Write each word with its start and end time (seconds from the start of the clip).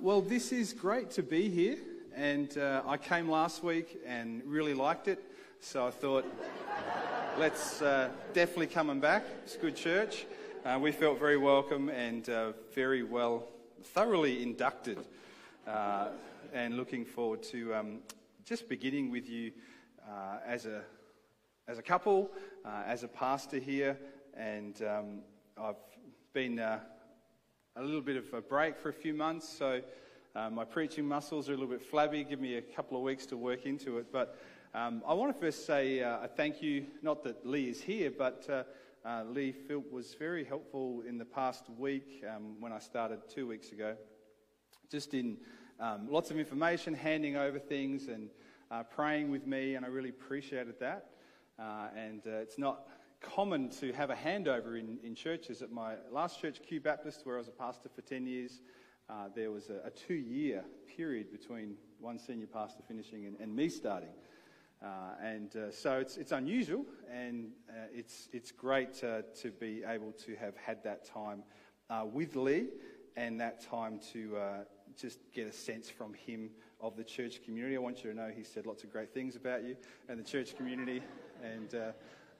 Well, 0.00 0.22
this 0.22 0.50
is 0.50 0.72
great 0.72 1.10
to 1.12 1.22
be 1.22 1.50
here, 1.50 1.76
and 2.14 2.56
uh, 2.56 2.82
I 2.86 2.96
came 2.96 3.28
last 3.28 3.62
week 3.62 4.00
and 4.06 4.42
really 4.46 4.72
liked 4.72 5.08
it, 5.08 5.22
so 5.60 5.86
I 5.86 5.90
thought, 5.90 6.24
let's 7.38 7.82
uh, 7.82 8.08
definitely 8.32 8.68
coming 8.68 8.98
back. 8.98 9.24
It's 9.42 9.56
good 9.56 9.76
church. 9.76 10.24
Uh, 10.64 10.78
we 10.80 10.90
felt 10.90 11.18
very 11.18 11.36
welcome 11.36 11.90
and 11.90 12.26
uh, 12.30 12.52
very 12.74 13.02
well, 13.02 13.48
thoroughly 13.82 14.42
inducted, 14.42 14.98
uh, 15.66 16.08
and 16.54 16.78
looking 16.78 17.04
forward 17.04 17.42
to 17.42 17.74
um, 17.74 17.98
just 18.46 18.70
beginning 18.70 19.10
with 19.10 19.28
you 19.28 19.52
uh, 20.08 20.38
as 20.46 20.64
a 20.64 20.82
as 21.68 21.78
a 21.78 21.82
couple, 21.82 22.30
as 22.86 23.02
a 23.02 23.08
pastor 23.08 23.58
here, 23.58 23.98
and 24.34 24.80
um, 24.82 25.18
I've 25.58 25.76
been. 26.32 26.58
A 27.76 27.82
little 27.82 28.02
bit 28.02 28.16
of 28.16 28.32
a 28.32 28.40
break 28.40 28.78
for 28.78 28.90
a 28.90 28.92
few 28.92 29.12
months, 29.12 29.48
so 29.48 29.80
uh, 30.36 30.48
my 30.48 30.64
preaching 30.64 31.08
muscles 31.08 31.48
are 31.48 31.54
a 31.54 31.56
little 31.56 31.68
bit 31.68 31.82
flabby. 31.82 32.22
Give 32.22 32.38
me 32.38 32.54
a 32.54 32.62
couple 32.62 32.96
of 32.96 33.02
weeks 33.02 33.26
to 33.26 33.36
work 33.36 33.66
into 33.66 33.98
it. 33.98 34.12
But 34.12 34.38
um, 34.74 35.02
I 35.04 35.12
want 35.14 35.34
to 35.34 35.40
first 35.40 35.66
say 35.66 36.00
uh, 36.00 36.22
a 36.22 36.28
thank 36.28 36.62
you, 36.62 36.86
not 37.02 37.24
that 37.24 37.44
Lee 37.44 37.68
is 37.68 37.80
here, 37.80 38.12
but 38.16 38.48
uh, 38.48 38.62
uh, 39.04 39.24
Lee 39.24 39.50
Philp 39.50 39.90
was 39.90 40.14
very 40.14 40.44
helpful 40.44 41.02
in 41.04 41.18
the 41.18 41.24
past 41.24 41.64
week 41.76 42.22
um, 42.32 42.60
when 42.60 42.70
I 42.70 42.78
started 42.78 43.18
two 43.28 43.48
weeks 43.48 43.72
ago, 43.72 43.96
just 44.88 45.12
in 45.12 45.36
um, 45.80 46.06
lots 46.08 46.30
of 46.30 46.38
information, 46.38 46.94
handing 46.94 47.36
over 47.36 47.58
things 47.58 48.06
and 48.06 48.30
uh, 48.70 48.84
praying 48.84 49.32
with 49.32 49.48
me, 49.48 49.74
and 49.74 49.84
I 49.84 49.88
really 49.88 50.10
appreciated 50.10 50.78
that. 50.78 51.06
Uh, 51.58 51.88
and 51.96 52.22
it's 52.24 52.56
not 52.56 52.86
common 53.24 53.68
to 53.68 53.92
have 53.92 54.10
a 54.10 54.14
handover 54.14 54.78
in, 54.78 54.98
in 55.02 55.14
churches. 55.14 55.62
At 55.62 55.70
my 55.70 55.94
last 56.10 56.40
church, 56.40 56.60
Kew 56.66 56.80
Baptist, 56.80 57.24
where 57.24 57.36
I 57.36 57.38
was 57.38 57.48
a 57.48 57.52
pastor 57.52 57.88
for 57.88 58.02
10 58.02 58.26
years, 58.26 58.60
uh, 59.08 59.28
there 59.34 59.50
was 59.50 59.70
a, 59.70 59.86
a 59.86 59.90
two 59.90 60.14
year 60.14 60.64
period 60.96 61.32
between 61.32 61.74
one 62.00 62.18
senior 62.18 62.46
pastor 62.46 62.82
finishing 62.86 63.26
and, 63.26 63.36
and 63.40 63.54
me 63.54 63.68
starting. 63.68 64.10
Uh, 64.82 64.86
and 65.22 65.56
uh, 65.56 65.70
so 65.70 65.98
it's, 65.98 66.16
it's 66.18 66.32
unusual, 66.32 66.84
and 67.10 67.52
uh, 67.70 67.86
it's, 67.92 68.28
it's 68.32 68.52
great 68.52 68.92
to 68.92 69.24
be 69.58 69.82
able 69.86 70.12
to 70.12 70.34
have 70.36 70.56
had 70.56 70.82
that 70.84 71.04
time 71.06 71.42
uh, 71.88 72.04
with 72.04 72.36
Lee 72.36 72.66
and 73.16 73.40
that 73.40 73.64
time 73.64 73.98
to 74.12 74.36
uh, 74.36 74.64
just 75.00 75.20
get 75.32 75.46
a 75.46 75.52
sense 75.52 75.88
from 75.88 76.12
him 76.12 76.50
of 76.80 76.96
the 76.96 77.04
church 77.04 77.42
community. 77.44 77.76
I 77.76 77.78
want 77.78 78.04
you 78.04 78.10
to 78.10 78.16
know 78.16 78.30
he 78.34 78.44
said 78.44 78.66
lots 78.66 78.84
of 78.84 78.92
great 78.92 79.14
things 79.14 79.36
about 79.36 79.64
you 79.64 79.76
and 80.08 80.18
the 80.18 80.24
church 80.24 80.56
community, 80.56 81.02
and 81.42 81.74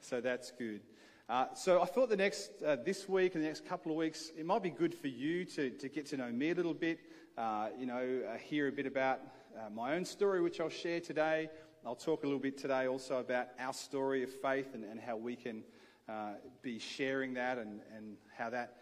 so 0.05 0.21
that's 0.21 0.51
good. 0.51 0.81
Uh, 1.27 1.47
so 1.55 1.81
I 1.81 1.85
thought 1.85 2.09
the 2.09 2.15
next, 2.15 2.51
uh, 2.63 2.75
this 2.85 3.09
week 3.09 3.33
and 3.33 3.43
the 3.43 3.47
next 3.47 3.65
couple 3.65 3.91
of 3.91 3.97
weeks, 3.97 4.31
it 4.37 4.45
might 4.45 4.61
be 4.61 4.69
good 4.69 4.93
for 4.93 5.07
you 5.07 5.43
to, 5.45 5.71
to 5.71 5.89
get 5.89 6.05
to 6.07 6.17
know 6.17 6.31
me 6.31 6.51
a 6.51 6.53
little 6.53 6.75
bit, 6.75 6.99
uh, 7.37 7.69
you 7.77 7.87
know, 7.87 8.21
uh, 8.31 8.37
hear 8.37 8.67
a 8.67 8.71
bit 8.71 8.85
about 8.85 9.19
uh, 9.57 9.69
my 9.71 9.95
own 9.95 10.05
story, 10.05 10.41
which 10.41 10.59
I'll 10.59 10.69
share 10.69 10.99
today. 10.99 11.49
I'll 11.83 11.95
talk 11.95 12.23
a 12.23 12.27
little 12.27 12.39
bit 12.39 12.57
today 12.57 12.87
also 12.87 13.17
about 13.17 13.47
our 13.59 13.73
story 13.73 14.21
of 14.21 14.31
faith 14.31 14.75
and, 14.75 14.83
and 14.83 14.99
how 14.99 15.17
we 15.17 15.35
can 15.35 15.63
uh, 16.07 16.33
be 16.61 16.77
sharing 16.77 17.33
that 17.33 17.57
and, 17.57 17.81
and 17.95 18.17
how 18.37 18.51
that 18.51 18.77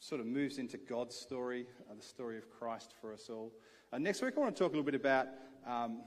sort 0.00 0.20
of 0.20 0.26
moves 0.26 0.58
into 0.58 0.76
God's 0.76 1.14
story, 1.14 1.66
the 1.96 2.02
story 2.04 2.36
of 2.36 2.50
Christ 2.50 2.94
for 3.00 3.12
us 3.12 3.28
all. 3.30 3.52
Next 3.96 4.22
week, 4.22 4.34
I 4.36 4.40
want 4.40 4.56
to 4.56 4.58
talk 4.58 4.72
a 4.72 4.76
little 4.76 4.90
bit 4.90 4.96
about 4.96 5.28
um, 5.64 6.00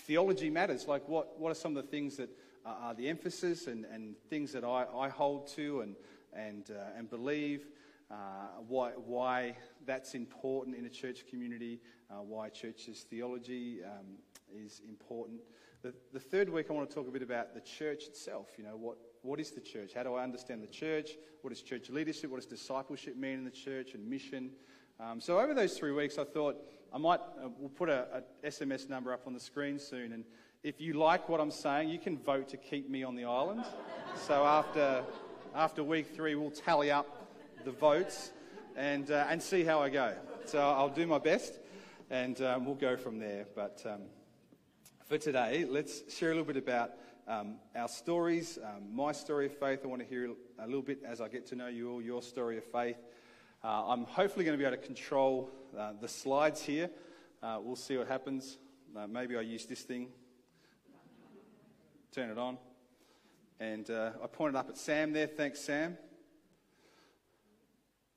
theology 0.00 0.50
matters, 0.50 0.86
like 0.86 1.08
what, 1.08 1.40
what 1.40 1.50
are 1.50 1.54
some 1.54 1.74
of 1.76 1.82
the 1.82 1.90
things 1.90 2.16
that 2.16 2.28
are 2.64 2.94
the 2.94 3.08
emphasis 3.08 3.66
and, 3.66 3.84
and 3.86 4.14
things 4.30 4.52
that 4.52 4.64
I, 4.64 4.86
I 4.96 5.08
hold 5.08 5.46
to 5.48 5.80
and, 5.80 5.96
and, 6.32 6.70
uh, 6.70 6.98
and 6.98 7.08
believe, 7.08 7.66
uh, 8.10 8.14
why, 8.68 8.90
why 8.90 9.56
that's 9.86 10.14
important 10.14 10.76
in 10.76 10.86
a 10.86 10.90
church 10.90 11.26
community, 11.28 11.80
uh, 12.10 12.22
why 12.22 12.48
church's 12.48 13.04
theology 13.08 13.80
um, 13.84 14.06
is 14.54 14.80
important. 14.88 15.40
The, 15.82 15.92
the 16.12 16.20
third 16.20 16.48
week, 16.48 16.66
I 16.70 16.72
want 16.72 16.88
to 16.88 16.94
talk 16.94 17.08
a 17.08 17.10
bit 17.10 17.22
about 17.22 17.54
the 17.54 17.60
church 17.60 18.04
itself. 18.04 18.48
You 18.56 18.64
know, 18.64 18.76
what, 18.76 18.96
what 19.22 19.40
is 19.40 19.50
the 19.50 19.60
church? 19.60 19.92
How 19.94 20.02
do 20.02 20.14
I 20.14 20.22
understand 20.22 20.62
the 20.62 20.68
church? 20.68 21.10
What 21.42 21.52
is 21.52 21.60
church 21.60 21.90
leadership? 21.90 22.30
What 22.30 22.36
does 22.36 22.46
discipleship 22.46 23.16
mean 23.16 23.38
in 23.38 23.44
the 23.44 23.50
church 23.50 23.94
and 23.94 24.08
mission? 24.08 24.50
Um, 25.00 25.20
so 25.20 25.40
over 25.40 25.54
those 25.54 25.76
three 25.76 25.92
weeks, 25.92 26.18
I 26.18 26.24
thought 26.24 26.56
I 26.92 26.98
might 26.98 27.20
uh, 27.20 27.48
we'll 27.58 27.68
put 27.68 27.88
a, 27.88 28.22
a 28.42 28.46
SMS 28.48 28.88
number 28.88 29.12
up 29.12 29.26
on 29.26 29.34
the 29.34 29.40
screen 29.40 29.78
soon, 29.78 30.12
and 30.12 30.24
if 30.64 30.80
you 30.80 30.94
like 30.94 31.28
what 31.28 31.42
I'm 31.42 31.50
saying, 31.50 31.90
you 31.90 31.98
can 31.98 32.16
vote 32.16 32.48
to 32.48 32.56
keep 32.56 32.88
me 32.88 33.04
on 33.04 33.14
the 33.14 33.26
island. 33.26 33.64
so 34.26 34.44
after 34.44 35.04
after 35.54 35.84
week 35.84 36.16
three, 36.16 36.34
we'll 36.34 36.50
tally 36.50 36.90
up 36.90 37.28
the 37.66 37.70
votes 37.70 38.32
and 38.74 39.10
uh, 39.10 39.26
and 39.28 39.42
see 39.42 39.62
how 39.62 39.80
I 39.80 39.90
go. 39.90 40.14
So 40.46 40.58
I'll 40.58 40.88
do 40.88 41.06
my 41.06 41.18
best, 41.18 41.60
and 42.08 42.40
um, 42.40 42.64
we'll 42.64 42.76
go 42.76 42.96
from 42.96 43.18
there. 43.18 43.44
But 43.54 43.82
um, 43.84 44.04
for 45.06 45.18
today, 45.18 45.66
let's 45.68 46.10
share 46.10 46.30
a 46.30 46.32
little 46.32 46.46
bit 46.46 46.56
about 46.56 46.92
um, 47.28 47.56
our 47.76 47.88
stories, 47.88 48.58
um, 48.64 48.84
my 48.90 49.12
story 49.12 49.46
of 49.46 49.58
faith. 49.58 49.80
I 49.84 49.86
want 49.86 50.00
to 50.00 50.08
hear 50.08 50.30
a 50.58 50.66
little 50.66 50.80
bit 50.80 51.00
as 51.06 51.20
I 51.20 51.28
get 51.28 51.46
to 51.48 51.56
know 51.56 51.68
you 51.68 51.90
all, 51.90 52.00
your 52.00 52.22
story 52.22 52.56
of 52.56 52.64
faith. 52.64 52.96
Uh, 53.62 53.88
I'm 53.88 54.04
hopefully 54.04 54.46
going 54.46 54.56
to 54.56 54.62
be 54.62 54.66
able 54.66 54.78
to 54.78 54.82
control 54.82 55.50
uh, 55.78 55.92
the 56.00 56.08
slides 56.08 56.62
here. 56.62 56.88
Uh, 57.42 57.58
we'll 57.62 57.76
see 57.76 57.98
what 57.98 58.08
happens. 58.08 58.56
Uh, 58.96 59.06
maybe 59.06 59.36
I 59.36 59.42
use 59.42 59.66
this 59.66 59.82
thing, 59.82 60.08
turn 62.14 62.30
it 62.30 62.38
on. 62.38 62.56
And 63.58 63.90
uh, 63.90 64.12
I 64.22 64.28
pointed 64.28 64.56
up 64.56 64.68
at 64.68 64.78
Sam 64.78 65.12
there. 65.12 65.26
Thanks, 65.26 65.58
Sam. 65.60 65.98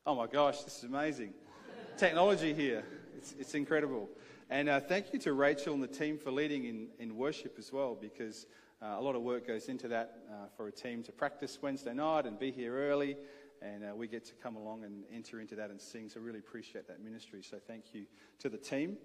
Oh 0.05 0.13
my 0.13 0.27
gosh, 0.27 0.61
this 0.61 0.77
is 0.77 0.83
amazing. 0.83 1.33
Technology 1.97 2.53
here, 2.53 2.83
it's, 3.17 3.33
it's 3.39 3.55
incredible. 3.55 4.07
And 4.51 4.69
uh, 4.69 4.81
thank 4.81 5.13
you 5.13 5.19
to 5.19 5.33
Rachel 5.33 5.73
and 5.73 5.81
the 5.81 5.87
team 5.87 6.19
for 6.19 6.29
leading 6.29 6.65
in, 6.65 6.89
in 6.99 7.17
worship 7.17 7.55
as 7.57 7.73
well, 7.73 7.97
because 7.99 8.45
uh, 8.83 8.97
a 8.99 9.01
lot 9.01 9.15
of 9.15 9.23
work 9.23 9.47
goes 9.47 9.67
into 9.67 9.87
that 9.87 10.19
uh, 10.31 10.45
for 10.55 10.67
a 10.67 10.71
team 10.71 11.01
to 11.01 11.11
practice 11.11 11.57
Wednesday 11.59 11.95
night 11.95 12.27
and 12.27 12.37
be 12.37 12.51
here 12.51 12.77
early. 12.77 13.17
And 13.63 13.83
uh, 13.83 13.95
we 13.95 14.07
get 14.07 14.23
to 14.25 14.35
come 14.35 14.57
along 14.57 14.83
and 14.83 15.05
enter 15.11 15.41
into 15.41 15.55
that 15.55 15.71
and 15.71 15.81
sing. 15.81 16.07
So, 16.09 16.19
really 16.19 16.37
appreciate 16.37 16.87
that 16.87 17.03
ministry. 17.03 17.41
So, 17.41 17.57
thank 17.57 17.85
you 17.93 18.05
to 18.39 18.49
the 18.49 18.59
team. 18.59 18.97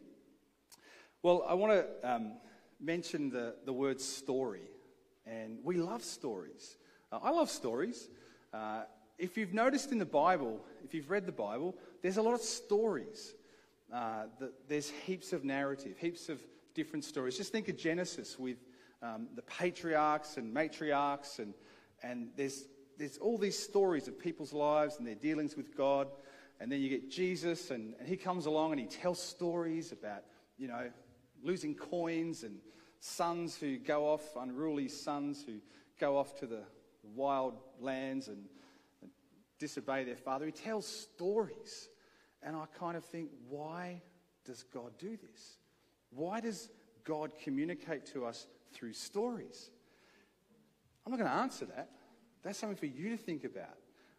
Well, 1.22 1.46
I 1.48 1.54
want 1.54 1.72
to 1.72 2.12
um, 2.14 2.32
mention 2.78 3.30
the, 3.30 3.54
the 3.64 3.72
word 3.72 3.98
story. 3.98 4.68
And 5.26 5.58
we 5.62 5.76
love 5.76 6.02
stories. 6.02 6.76
Uh, 7.10 7.18
I 7.22 7.30
love 7.30 7.50
stories. 7.50 8.08
Uh, 8.52 8.82
if 9.18 9.36
you've 9.36 9.54
noticed 9.54 9.92
in 9.92 9.98
the 9.98 10.04
Bible, 10.04 10.60
if 10.84 10.94
you've 10.94 11.10
read 11.10 11.26
the 11.26 11.32
Bible, 11.32 11.76
there's 12.02 12.16
a 12.16 12.22
lot 12.22 12.34
of 12.34 12.40
stories. 12.40 13.34
Uh, 13.92 14.24
the, 14.38 14.52
there's 14.68 14.90
heaps 14.90 15.32
of 15.32 15.44
narrative, 15.44 15.96
heaps 15.98 16.28
of 16.28 16.40
different 16.74 17.04
stories. 17.04 17.36
Just 17.36 17.52
think 17.52 17.68
of 17.68 17.76
Genesis 17.76 18.38
with 18.38 18.56
um, 19.02 19.28
the 19.34 19.42
patriarchs 19.42 20.36
and 20.36 20.54
matriarchs, 20.54 21.38
and, 21.38 21.54
and 22.02 22.30
there's, 22.36 22.64
there's 22.98 23.18
all 23.18 23.38
these 23.38 23.58
stories 23.58 24.08
of 24.08 24.18
people's 24.18 24.52
lives 24.52 24.96
and 24.98 25.06
their 25.06 25.14
dealings 25.14 25.56
with 25.56 25.76
God. 25.76 26.08
And 26.60 26.70
then 26.70 26.80
you 26.80 26.88
get 26.88 27.10
Jesus, 27.10 27.70
and, 27.70 27.94
and 27.98 28.08
he 28.08 28.16
comes 28.16 28.46
along 28.46 28.72
and 28.72 28.80
he 28.80 28.86
tells 28.86 29.20
stories 29.20 29.92
about, 29.92 30.22
you 30.58 30.68
know, 30.68 30.90
losing 31.42 31.74
coins 31.74 32.44
and 32.44 32.58
sons 33.02 33.56
who 33.56 33.78
go 33.78 34.06
off, 34.06 34.22
unruly 34.38 34.86
sons 34.86 35.42
who 35.44 35.54
go 35.98 36.16
off 36.16 36.38
to 36.38 36.46
the 36.46 36.62
wild 37.16 37.54
lands 37.80 38.28
and, 38.28 38.44
and 39.02 39.10
disobey 39.58 40.04
their 40.04 40.16
father. 40.16 40.46
He 40.46 40.52
tells 40.52 40.86
stories. 40.86 41.88
And 42.44 42.54
I 42.54 42.66
kind 42.78 42.96
of 42.96 43.04
think, 43.04 43.30
why 43.48 44.02
does 44.44 44.62
God 44.62 44.92
do 44.98 45.16
this? 45.16 45.58
Why 46.10 46.38
does 46.40 46.68
God 47.02 47.32
communicate 47.42 48.06
to 48.12 48.24
us 48.24 48.46
through 48.72 48.92
stories? 48.92 49.70
I'm 51.04 51.10
not 51.10 51.18
going 51.18 51.30
to 51.30 51.36
answer 51.36 51.66
that. 51.66 51.90
That's 52.44 52.58
something 52.58 52.76
for 52.76 52.86
you 52.86 53.10
to 53.10 53.16
think 53.16 53.42
about. 53.42 53.78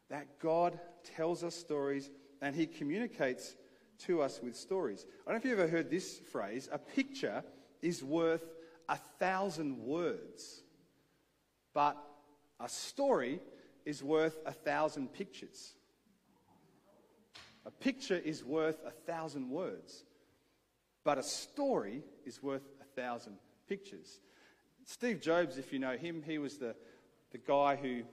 That 0.09 0.39
God 0.39 0.77
tells 1.15 1.41
us 1.45 1.55
stories 1.55 2.11
and 2.41 2.53
He 2.53 2.65
communicates 2.65 3.55
to 3.99 4.21
us 4.21 4.41
with 4.43 4.57
stories. 4.57 5.05
I 5.25 5.31
don't 5.31 5.35
know 5.35 5.49
if 5.49 5.51
you've 5.51 5.59
ever 5.59 5.71
heard 5.71 5.89
this 5.89 6.19
phrase 6.19 6.67
a 6.69 6.77
picture 6.77 7.43
is 7.81 8.03
worth 8.03 8.43
a 8.89 8.97
thousand 9.19 9.79
words, 9.79 10.61
but 11.73 11.97
a 12.59 12.69
story 12.69 13.39
is 13.85 14.03
worth 14.03 14.37
a 14.45 14.53
thousand 14.53 15.13
pictures. 15.13 15.73
A 17.65 17.71
picture 17.71 18.17
is 18.17 18.43
worth 18.43 18.83
a 18.85 18.91
thousand 18.91 19.49
words, 19.49 20.03
but 21.03 21.17
a 21.17 21.23
story 21.23 22.03
is 22.25 22.43
worth 22.43 22.63
a 22.81 23.01
thousand 23.01 23.37
pictures. 23.67 24.19
Steve 24.85 25.21
Jobs, 25.21 25.57
if 25.57 25.71
you 25.71 25.79
know 25.79 25.95
him, 25.95 26.23
he 26.25 26.37
was 26.37 26.57
the, 26.57 26.75
the 27.31 27.37
guy 27.37 27.75
who 27.75 28.03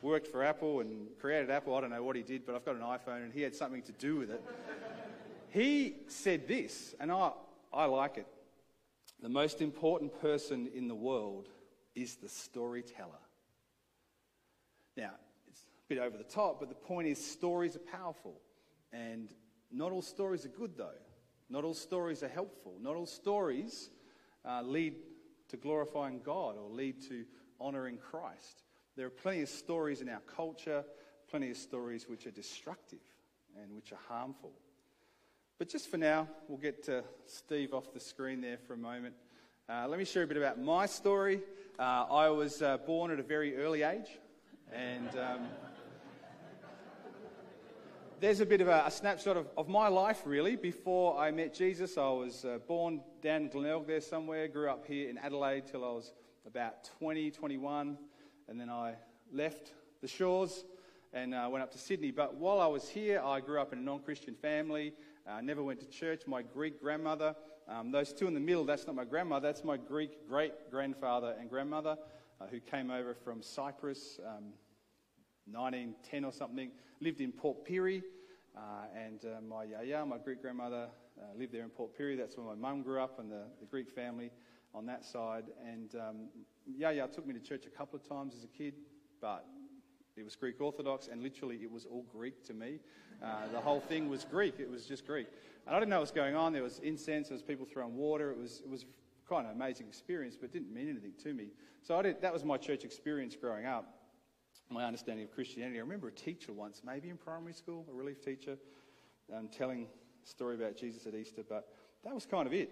worked 0.00 0.26
for 0.26 0.42
Apple 0.42 0.80
and 0.80 1.08
created 1.20 1.50
Apple. 1.50 1.74
I 1.74 1.82
don't 1.82 1.90
know 1.90 2.02
what 2.02 2.16
he 2.16 2.22
did, 2.22 2.46
but 2.46 2.54
I've 2.54 2.64
got 2.64 2.76
an 2.76 2.82
iPhone 2.82 3.24
and 3.24 3.32
he 3.32 3.42
had 3.42 3.54
something 3.54 3.82
to 3.82 3.92
do 3.92 4.16
with 4.16 4.30
it. 4.30 4.42
he 5.50 5.96
said 6.08 6.48
this, 6.48 6.94
and 6.98 7.12
I, 7.12 7.32
I 7.72 7.84
like 7.84 8.16
it. 8.16 8.26
The 9.22 9.28
most 9.28 9.62
important 9.62 10.20
person 10.20 10.68
in 10.74 10.88
the 10.88 10.96
world 10.96 11.48
is 11.94 12.16
the 12.16 12.28
storyteller. 12.28 13.22
Now, 14.96 15.12
it's 15.48 15.62
a 15.62 15.88
bit 15.88 15.98
over 15.98 16.18
the 16.18 16.24
top, 16.24 16.58
but 16.58 16.68
the 16.68 16.74
point 16.74 17.06
is 17.06 17.24
stories 17.24 17.76
are 17.76 17.98
powerful. 17.98 18.40
And 18.92 19.32
Not 19.70 19.92
all 19.92 20.02
stories 20.02 20.44
are 20.44 20.48
good, 20.50 20.76
though. 20.76 20.90
Not 21.48 21.62
all 21.64 21.74
stories 21.74 22.22
are 22.22 22.28
helpful. 22.28 22.74
Not 22.80 22.96
all 22.96 23.06
stories 23.06 23.90
uh, 24.44 24.62
lead 24.62 24.96
to 25.48 25.56
glorifying 25.56 26.20
God 26.24 26.56
or 26.58 26.68
lead 26.68 27.00
to 27.08 27.24
honouring 27.60 27.98
Christ. 27.98 28.64
There 28.96 29.06
are 29.06 29.10
plenty 29.10 29.42
of 29.42 29.48
stories 29.48 30.00
in 30.00 30.08
our 30.08 30.20
culture, 30.20 30.84
plenty 31.30 31.50
of 31.50 31.56
stories 31.56 32.08
which 32.08 32.26
are 32.26 32.32
destructive 32.32 32.98
and 33.62 33.72
which 33.74 33.92
are 33.92 34.00
harmful. 34.08 34.52
But 35.62 35.68
just 35.68 35.92
for 35.92 35.96
now, 35.96 36.26
we'll 36.48 36.58
get 36.58 36.88
uh, 36.88 37.02
Steve 37.24 37.72
off 37.72 37.92
the 37.94 38.00
screen 38.00 38.40
there 38.40 38.58
for 38.58 38.74
a 38.74 38.76
moment. 38.76 39.14
Uh, 39.68 39.86
let 39.86 39.96
me 39.96 40.04
share 40.04 40.24
a 40.24 40.26
bit 40.26 40.36
about 40.36 40.60
my 40.60 40.86
story. 40.86 41.40
Uh, 41.78 42.04
I 42.10 42.30
was 42.30 42.62
uh, 42.62 42.78
born 42.78 43.12
at 43.12 43.20
a 43.20 43.22
very 43.22 43.56
early 43.56 43.84
age, 43.84 44.08
and 44.74 45.08
um, 45.10 45.46
there's 48.18 48.40
a 48.40 48.44
bit 48.44 48.60
of 48.60 48.66
a, 48.66 48.82
a 48.86 48.90
snapshot 48.90 49.36
of, 49.36 49.46
of, 49.56 49.68
my 49.68 49.86
life, 49.86 50.22
really. 50.24 50.56
Before 50.56 51.16
I 51.16 51.30
met 51.30 51.54
Jesus, 51.54 51.96
I 51.96 52.08
was 52.08 52.44
uh, 52.44 52.58
born 52.66 53.00
down 53.22 53.42
in 53.42 53.48
Glenelg 53.48 53.86
there 53.86 54.00
somewhere, 54.00 54.48
grew 54.48 54.68
up 54.68 54.84
here 54.84 55.08
in 55.08 55.16
Adelaide 55.16 55.68
till 55.68 55.84
I 55.84 55.92
was 55.92 56.12
about 56.44 56.90
20, 56.98 57.30
21, 57.30 57.98
and 58.48 58.60
then 58.60 58.68
I 58.68 58.94
left 59.32 59.74
the 60.00 60.08
shores 60.08 60.64
and 61.12 61.34
uh, 61.34 61.48
went 61.48 61.62
up 61.62 61.70
to 61.70 61.78
Sydney. 61.78 62.10
But 62.10 62.34
while 62.34 62.60
I 62.60 62.66
was 62.66 62.88
here, 62.88 63.22
I 63.24 63.38
grew 63.38 63.60
up 63.60 63.72
in 63.72 63.78
a 63.78 63.82
non 63.82 64.00
Christian 64.00 64.34
family. 64.34 64.92
I 65.26 65.38
uh, 65.38 65.40
never 65.40 65.62
went 65.62 65.80
to 65.80 65.86
church. 65.86 66.22
My 66.26 66.42
Greek 66.42 66.80
grandmother, 66.80 67.34
um, 67.68 67.92
those 67.92 68.12
two 68.12 68.26
in 68.26 68.34
the 68.34 68.40
middle, 68.40 68.64
that's 68.64 68.86
not 68.86 68.96
my 68.96 69.04
grandmother, 69.04 69.46
that's 69.46 69.64
my 69.64 69.76
Greek 69.76 70.28
great 70.28 70.70
grandfather 70.70 71.36
and 71.38 71.48
grandmother 71.48 71.96
uh, 72.40 72.46
who 72.50 72.60
came 72.60 72.90
over 72.90 73.14
from 73.14 73.42
Cyprus. 73.42 74.18
Um, 74.26 74.52
1910 75.50 76.24
or 76.24 76.32
something, 76.32 76.70
lived 77.00 77.20
in 77.20 77.32
Port 77.32 77.66
Pirie. 77.66 78.02
Uh, 78.56 78.60
and 78.94 79.24
uh, 79.24 79.40
my 79.40 79.64
yaya, 79.64 80.04
my 80.04 80.18
Greek 80.18 80.42
grandmother, 80.42 80.88
uh, 81.18 81.38
lived 81.38 81.52
there 81.52 81.62
in 81.62 81.70
Port 81.70 81.96
Pirie. 81.98 82.16
That's 82.16 82.36
where 82.36 82.46
my 82.46 82.54
mum 82.54 82.82
grew 82.82 83.00
up 83.00 83.18
and 83.18 83.30
the, 83.30 83.44
the, 83.60 83.66
Greek 83.66 83.90
family 83.90 84.30
on 84.74 84.86
that 84.86 85.04
side. 85.04 85.44
And 85.66 85.94
um, 85.94 86.16
yaya 86.66 87.08
took 87.08 87.26
me 87.26 87.32
to 87.34 87.40
church 87.40 87.64
a 87.66 87.70
couple 87.70 87.98
of 87.98 88.06
times 88.06 88.34
as 88.36 88.44
a 88.44 88.48
kid, 88.48 88.74
but 89.20 89.46
it 90.16 90.24
was 90.24 90.36
Greek 90.36 90.60
Orthodox, 90.60 91.08
and 91.08 91.22
literally 91.22 91.56
it 91.62 91.70
was 91.70 91.86
all 91.86 92.04
Greek 92.12 92.44
to 92.46 92.54
me. 92.54 92.80
Uh, 93.22 93.48
the 93.52 93.60
whole 93.60 93.80
thing 93.80 94.08
was 94.08 94.24
Greek. 94.24 94.54
It 94.58 94.70
was 94.70 94.84
just 94.84 95.06
Greek. 95.06 95.28
And 95.66 95.74
I 95.74 95.78
didn't 95.78 95.90
know 95.90 95.96
what 95.96 96.02
was 96.02 96.10
going 96.10 96.34
on. 96.34 96.52
There 96.52 96.62
was 96.62 96.80
incense, 96.80 97.28
there 97.28 97.34
was 97.34 97.42
people 97.42 97.66
throwing 97.70 97.96
water. 97.96 98.30
It 98.30 98.38
was, 98.38 98.60
it 98.64 98.68
was 98.68 98.84
quite 99.26 99.44
an 99.44 99.52
amazing 99.52 99.86
experience, 99.86 100.36
but 100.38 100.46
it 100.46 100.52
didn't 100.52 100.74
mean 100.74 100.88
anything 100.88 101.12
to 101.22 101.32
me. 101.32 101.48
So 101.82 102.00
did, 102.02 102.20
that 102.20 102.32
was 102.32 102.44
my 102.44 102.56
church 102.56 102.84
experience 102.84 103.36
growing 103.36 103.66
up 103.66 103.98
my 104.72 104.84
understanding 104.84 105.24
of 105.24 105.32
Christianity. 105.32 105.78
I 105.78 105.82
remember 105.82 106.08
a 106.08 106.12
teacher 106.12 106.52
once, 106.52 106.82
maybe 106.84 107.10
in 107.10 107.16
primary 107.16 107.52
school, 107.52 107.86
a 107.90 107.94
relief 107.94 108.24
teacher, 108.24 108.56
um, 109.34 109.48
telling 109.48 109.86
a 110.24 110.26
story 110.26 110.54
about 110.54 110.76
Jesus 110.76 111.06
at 111.06 111.14
Easter, 111.14 111.42
but 111.46 111.68
that 112.04 112.14
was 112.14 112.24
kind 112.24 112.46
of 112.46 112.54
it. 112.54 112.70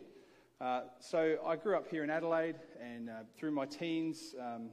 Uh, 0.60 0.82
so 0.98 1.36
I 1.46 1.56
grew 1.56 1.76
up 1.76 1.88
here 1.88 2.02
in 2.04 2.10
Adelaide, 2.10 2.56
and 2.82 3.10
uh, 3.10 3.12
through 3.36 3.50
my 3.50 3.66
teens, 3.66 4.34
um, 4.40 4.70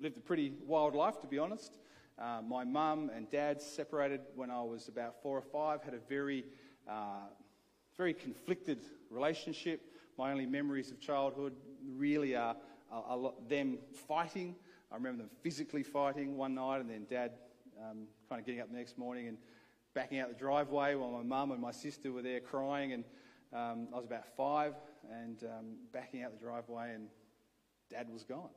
lived 0.00 0.16
a 0.16 0.20
pretty 0.20 0.54
wild 0.66 0.94
life, 0.94 1.20
to 1.20 1.26
be 1.26 1.38
honest. 1.38 1.78
Uh, 2.20 2.42
my 2.46 2.64
mum 2.64 3.10
and 3.14 3.30
dad 3.30 3.62
separated 3.62 4.20
when 4.34 4.50
I 4.50 4.62
was 4.62 4.88
about 4.88 5.22
four 5.22 5.38
or 5.38 5.42
five, 5.42 5.82
had 5.82 5.94
a 5.94 6.00
very, 6.06 6.44
uh, 6.86 7.28
very 7.96 8.12
conflicted 8.12 8.80
relationship. 9.08 9.80
My 10.18 10.30
only 10.30 10.44
memories 10.44 10.90
of 10.90 11.00
childhood 11.00 11.54
really 11.96 12.36
are, 12.36 12.56
are, 12.92 13.04
are 13.08 13.32
them 13.48 13.78
fighting. 14.06 14.54
I 14.92 14.96
remember 14.96 15.22
them 15.22 15.30
physically 15.40 15.82
fighting 15.82 16.36
one 16.36 16.56
night, 16.56 16.82
and 16.82 16.90
then 16.90 17.06
Dad 17.08 17.32
um, 17.80 18.06
kind 18.28 18.38
of 18.38 18.44
getting 18.44 18.60
up 18.60 18.70
the 18.70 18.76
next 18.76 18.98
morning 18.98 19.28
and 19.28 19.38
backing 19.94 20.18
out 20.18 20.28
the 20.28 20.34
driveway 20.34 20.96
while 20.96 21.12
my 21.12 21.22
mum 21.22 21.52
and 21.52 21.60
my 21.60 21.72
sister 21.72 22.12
were 22.12 22.22
there 22.22 22.40
crying. 22.40 22.92
And 22.92 23.04
um, 23.54 23.88
I 23.94 23.96
was 23.96 24.04
about 24.04 24.26
five, 24.36 24.74
and 25.10 25.42
um, 25.44 25.66
backing 25.90 26.22
out 26.22 26.38
the 26.38 26.44
driveway, 26.44 26.92
and 26.94 27.08
Dad 27.90 28.08
was 28.12 28.24
gone. 28.24 28.50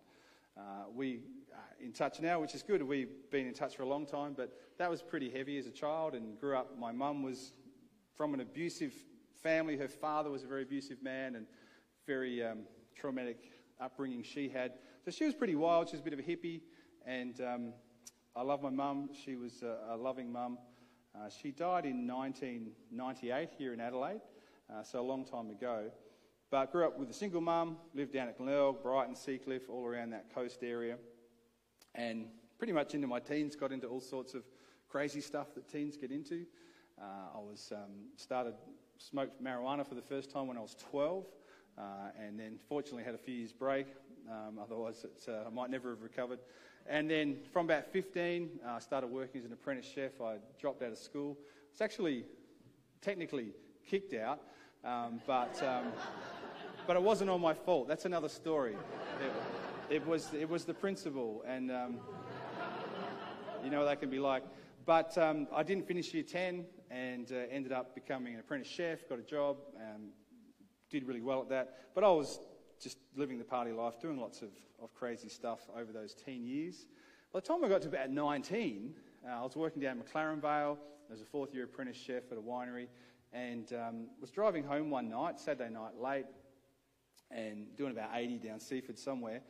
Uh, 0.56 0.86
we 0.94 1.22
are 1.54 1.84
in 1.84 1.92
touch 1.92 2.20
now, 2.20 2.40
which 2.40 2.54
is 2.54 2.62
good. 2.62 2.84
We've 2.84 3.10
been 3.32 3.48
in 3.48 3.54
touch 3.54 3.76
for 3.76 3.84
a 3.84 3.88
long 3.88 4.06
time, 4.06 4.34
but 4.36 4.52
that 4.78 4.90
was 4.90 5.02
pretty 5.02 5.30
heavy 5.30 5.58
as 5.58 5.66
a 5.66 5.72
child 5.72 6.14
and 6.14 6.40
grew 6.40 6.56
up. 6.56 6.78
My 6.78 6.92
mum 6.92 7.24
was 7.24 7.54
from 8.16 8.34
an 8.34 8.40
abusive 8.40 8.94
family. 9.42 9.78
Her 9.78 9.88
father 9.88 10.30
was 10.30 10.44
a 10.44 10.48
very 10.48 10.64
abusive 10.64 11.02
man 11.02 11.36
and 11.36 11.48
very 12.06 12.44
um, 12.44 12.60
traumatic 12.96 13.40
upbringing 13.80 14.22
she 14.24 14.48
had. 14.48 14.74
So 15.04 15.12
she 15.12 15.26
was 15.26 15.34
pretty 15.34 15.56
wild. 15.56 15.90
She 15.90 15.96
was 15.96 16.02
a 16.02 16.04
bit 16.04 16.14
of 16.14 16.20
a 16.20 16.24
hippie. 16.24 16.62
And 17.06 17.42
um, 17.42 17.74
I 18.36 18.44
love 18.44 18.62
my 18.62 18.70
mum. 18.70 19.10
She 19.26 19.36
was 19.36 19.64
a, 19.64 19.94
a 19.94 19.98
loving 19.98 20.32
mum. 20.32 20.58
Uh, 21.16 21.30
she 21.30 21.52
died 21.52 21.86
in 21.86 22.08
1998 22.08 23.50
here 23.58 23.74
in 23.74 23.80
Adelaide, 23.80 24.22
uh, 24.74 24.82
so 24.82 25.00
a 25.00 25.06
long 25.06 25.24
time 25.24 25.52
ago. 25.52 25.92
But 26.54 26.72
grew 26.72 26.86
up 26.86 27.00
with 27.00 27.10
a 27.10 27.14
single 27.14 27.42
mum, 27.42 27.78
lived 27.96 28.14
down 28.14 28.28
at 28.28 28.38
Glenelg, 28.38 28.84
Brighton, 28.84 29.16
Seacliff, 29.16 29.72
all 29.72 29.88
around 29.88 30.12
that 30.12 30.32
coast 30.36 30.60
area. 30.62 30.98
And 31.96 32.28
pretty 32.60 32.74
much 32.74 32.94
into 32.94 33.08
my 33.08 33.20
teens, 33.20 33.56
got 33.56 33.72
into 33.72 33.88
all 33.88 34.00
sorts 34.00 34.36
of 34.36 34.44
crazy 34.88 35.20
stuff 35.20 35.56
that 35.56 35.68
teens 35.68 35.98
get 35.98 36.12
into. 36.12 36.46
Uh, 37.02 37.38
I 37.38 37.40
was 37.40 37.74
um, 37.76 38.06
started 38.18 38.54
smoked 39.00 39.44
marijuana 39.44 39.84
for 39.84 39.96
the 39.96 40.04
first 40.04 40.30
time 40.30 40.46
when 40.46 40.56
I 40.56 40.60
was 40.60 40.76
12, 40.92 41.26
uh, 41.76 41.82
and 42.24 42.40
then 42.40 42.60
fortunately 42.70 43.04
had 43.04 43.16
a 43.16 43.18
few 43.18 43.34
years 43.34 43.52
break. 43.52 43.88
Um, 44.30 44.60
otherwise, 44.62 45.08
uh, 45.28 45.48
I 45.48 45.50
might 45.50 45.72
never 45.72 45.90
have 45.90 46.04
recovered. 46.04 46.38
And 46.86 47.10
then 47.10 47.38
from 47.52 47.66
about 47.66 47.92
15, 47.92 48.60
uh, 48.64 48.74
I 48.74 48.80
started 48.80 49.08
working 49.08 49.40
as 49.40 49.46
an 49.48 49.54
apprentice 49.54 49.92
chef. 49.92 50.22
I 50.22 50.36
dropped 50.62 50.84
out 50.84 50.92
of 50.92 51.00
school. 51.00 51.36
I 51.42 51.46
was 51.72 51.82
actually 51.82 52.26
technically 53.02 53.54
kicked 53.90 54.14
out, 54.14 54.40
um, 54.84 55.20
but, 55.26 55.60
um, 55.64 55.92
but 56.88 56.96
it 56.96 57.02
wasn't 57.02 57.30
all 57.30 57.40
my 57.40 57.54
fault. 57.54 57.88
That's 57.88 58.06
another 58.06 58.30
story. 58.30 58.76
It, 59.90 59.96
it 59.96 60.08
was, 60.08 60.34
it 60.34 60.50
was 60.50 60.66
the 60.66 60.74
principal, 60.74 61.44
and 61.48 61.72
um, 61.72 62.00
you 63.64 63.70
know 63.70 63.80
what 63.80 63.86
that 63.86 64.00
can 64.00 64.10
be 64.10 64.20
like. 64.20 64.44
But 64.86 65.18
um, 65.18 65.48
I 65.56 65.64
didn't 65.64 65.88
finish 65.88 66.14
year 66.14 66.24
10 66.24 66.66
and 66.92 67.32
uh, 67.32 67.36
ended 67.50 67.72
up 67.72 67.96
becoming 67.96 68.34
an 68.34 68.42
apprentice 68.42 68.68
chef, 68.68 69.08
got 69.08 69.18
a 69.18 69.24
job, 69.24 69.58
um, 69.78 70.10
did 70.90 71.08
really 71.08 71.22
well 71.22 71.42
at 71.42 71.50
that. 71.50 71.78
But 71.96 72.04
I 72.04 72.10
was 72.10 72.40
just 72.82 72.98
living 73.16 73.38
the 73.38 73.46
party 73.46 73.72
life, 73.72 74.00
doing 74.02 74.20
lots 74.20 74.42
of, 74.42 74.50
of 74.82 74.94
crazy 74.94 75.30
stuff 75.30 75.62
over 75.78 75.94
those 75.94 76.14
teen 76.14 76.46
years. 76.46 76.86
By 77.32 77.40
the 77.40 77.48
time 77.48 77.64
I 77.64 77.70
got 77.70 77.82
to 77.84 77.88
about 77.88 78.10
19, 78.10 78.94
uh, 79.26 79.32
I 79.32 79.42
was 79.42 79.56
working 79.56 79.82
down 79.82 80.02
McLaren 80.02 80.42
Vale 80.42 80.78
as 81.12 81.22
a 81.22 81.26
fourth 81.26 81.54
year 81.54 81.64
apprentice 81.64 81.98
chef 81.98 82.24
at 82.32 82.38
a 82.38 82.42
winery 82.42 82.88
and 83.32 83.72
um, 83.74 84.08
was 84.20 84.30
driving 84.30 84.64
home 84.64 84.90
one 84.90 85.10
night, 85.10 85.40
Saturday 85.40 85.74
night, 85.74 85.94
late, 86.00 86.26
and 87.34 87.76
doing 87.76 87.92
about 87.92 88.10
80 88.14 88.38
down 88.40 88.60
Seaford 88.60 88.98
somewhere. 88.98 89.42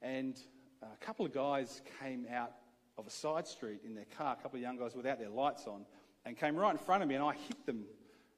And 0.00 0.38
a 0.82 1.04
couple 1.04 1.24
of 1.24 1.32
guys 1.32 1.80
came 2.00 2.26
out 2.32 2.52
of 2.98 3.06
a 3.06 3.10
side 3.10 3.46
street 3.46 3.80
in 3.84 3.94
their 3.94 4.06
car, 4.16 4.36
a 4.38 4.42
couple 4.42 4.56
of 4.56 4.62
young 4.62 4.76
guys 4.76 4.94
without 4.94 5.18
their 5.18 5.30
lights 5.30 5.66
on, 5.66 5.86
and 6.24 6.36
came 6.36 6.56
right 6.56 6.72
in 6.72 6.78
front 6.78 7.02
of 7.02 7.08
me, 7.08 7.14
and 7.14 7.24
I 7.24 7.34
hit 7.34 7.66
them 7.66 7.84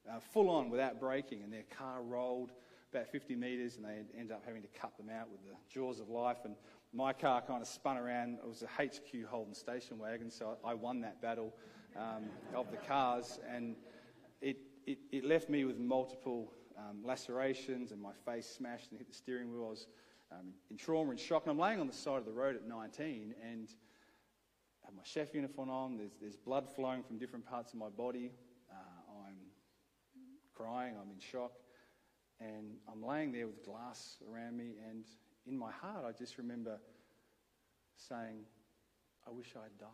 uh, 0.09 0.19
full 0.19 0.49
on 0.49 0.69
without 0.69 0.99
braking, 0.99 1.43
and 1.43 1.51
their 1.51 1.65
car 1.77 2.01
rolled 2.01 2.51
about 2.91 3.07
50 3.07 3.35
metres, 3.35 3.75
and 3.75 3.85
they 3.85 4.01
ended 4.17 4.31
up 4.31 4.43
having 4.45 4.61
to 4.61 4.67
cut 4.79 4.95
them 4.97 5.09
out 5.09 5.29
with 5.29 5.41
the 5.43 5.55
jaws 5.69 5.99
of 5.99 6.09
life. 6.09 6.37
And 6.45 6.55
my 6.93 7.11
car 7.11 7.41
kind 7.41 7.61
of 7.61 7.67
spun 7.67 7.97
around. 7.97 8.35
It 8.35 8.47
was 8.47 8.63
a 8.63 8.67
HQ 8.67 9.25
Holden 9.29 9.53
station 9.53 9.99
wagon, 9.99 10.31
so 10.31 10.57
I 10.63 10.73
won 10.73 11.01
that 11.01 11.21
battle 11.21 11.53
um, 11.97 12.25
of 12.53 12.71
the 12.71 12.77
cars, 12.77 13.39
and 13.49 13.75
it, 14.41 14.57
it, 14.85 14.99
it, 15.11 15.25
left 15.25 15.49
me 15.49 15.65
with 15.65 15.77
multiple 15.77 16.53
um, 16.77 17.03
lacerations, 17.03 17.91
and 17.91 18.01
my 18.01 18.13
face 18.25 18.47
smashed 18.47 18.91
and 18.91 18.97
hit 18.97 19.07
the 19.07 19.13
steering 19.13 19.51
wheel. 19.51 19.65
I 19.65 19.69
was 19.69 19.87
um, 20.31 20.47
in 20.69 20.77
trauma 20.77 21.11
and 21.11 21.19
shock, 21.19 21.43
and 21.45 21.51
I'm 21.51 21.59
laying 21.59 21.79
on 21.79 21.87
the 21.87 21.93
side 21.93 22.17
of 22.17 22.25
the 22.25 22.31
road 22.31 22.55
at 22.55 22.67
19, 22.67 23.33
and 23.41 23.69
I 24.83 24.87
have 24.87 24.95
my 24.95 25.03
chef 25.03 25.33
uniform 25.33 25.69
on. 25.69 25.97
There's, 25.97 26.15
there's 26.19 26.35
blood 26.35 26.67
flowing 26.67 27.03
from 27.03 27.17
different 27.17 27.45
parts 27.45 27.73
of 27.73 27.79
my 27.79 27.89
body. 27.89 28.31
Uh, 28.69 29.25
I'm 29.25 29.37
crying. 30.53 30.95
I'm 31.01 31.11
in 31.11 31.19
shock. 31.19 31.51
And 32.39 32.75
I'm 32.91 33.01
laying 33.01 33.31
there 33.31 33.47
with 33.47 33.63
glass 33.63 34.17
around 34.29 34.57
me, 34.57 34.73
and 34.89 35.05
in 35.47 35.57
my 35.57 35.71
heart, 35.71 36.03
I 36.05 36.11
just 36.11 36.37
remember 36.37 36.79
saying, 37.95 38.43
I 39.25 39.31
wish 39.31 39.53
I'd 39.55 39.77
died. 39.79 39.89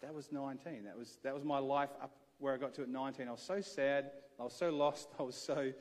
That 0.00 0.14
was 0.14 0.30
19. 0.32 0.84
That 0.84 0.96
was, 0.96 1.18
that 1.24 1.34
was 1.34 1.44
my 1.44 1.58
life 1.58 1.90
up 2.02 2.12
where 2.38 2.54
I 2.54 2.56
got 2.56 2.74
to 2.74 2.82
at 2.82 2.88
19. 2.88 3.28
I 3.28 3.32
was 3.32 3.42
so 3.42 3.60
sad. 3.60 4.12
I 4.40 4.44
was 4.44 4.54
so 4.54 4.70
lost. 4.70 5.08
I 5.18 5.22
was 5.22 5.36
so, 5.36 5.72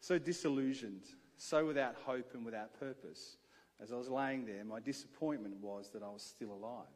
so 0.00 0.18
disillusioned, 0.18 1.04
so 1.36 1.66
without 1.66 1.96
hope 2.04 2.30
and 2.34 2.44
without 2.44 2.78
purpose. 2.78 3.36
As 3.82 3.92
I 3.92 3.96
was 3.96 4.08
laying 4.08 4.46
there, 4.46 4.64
my 4.64 4.78
disappointment 4.78 5.56
was 5.60 5.90
that 5.90 6.02
I 6.02 6.08
was 6.08 6.22
still 6.22 6.52
alive. 6.52 6.86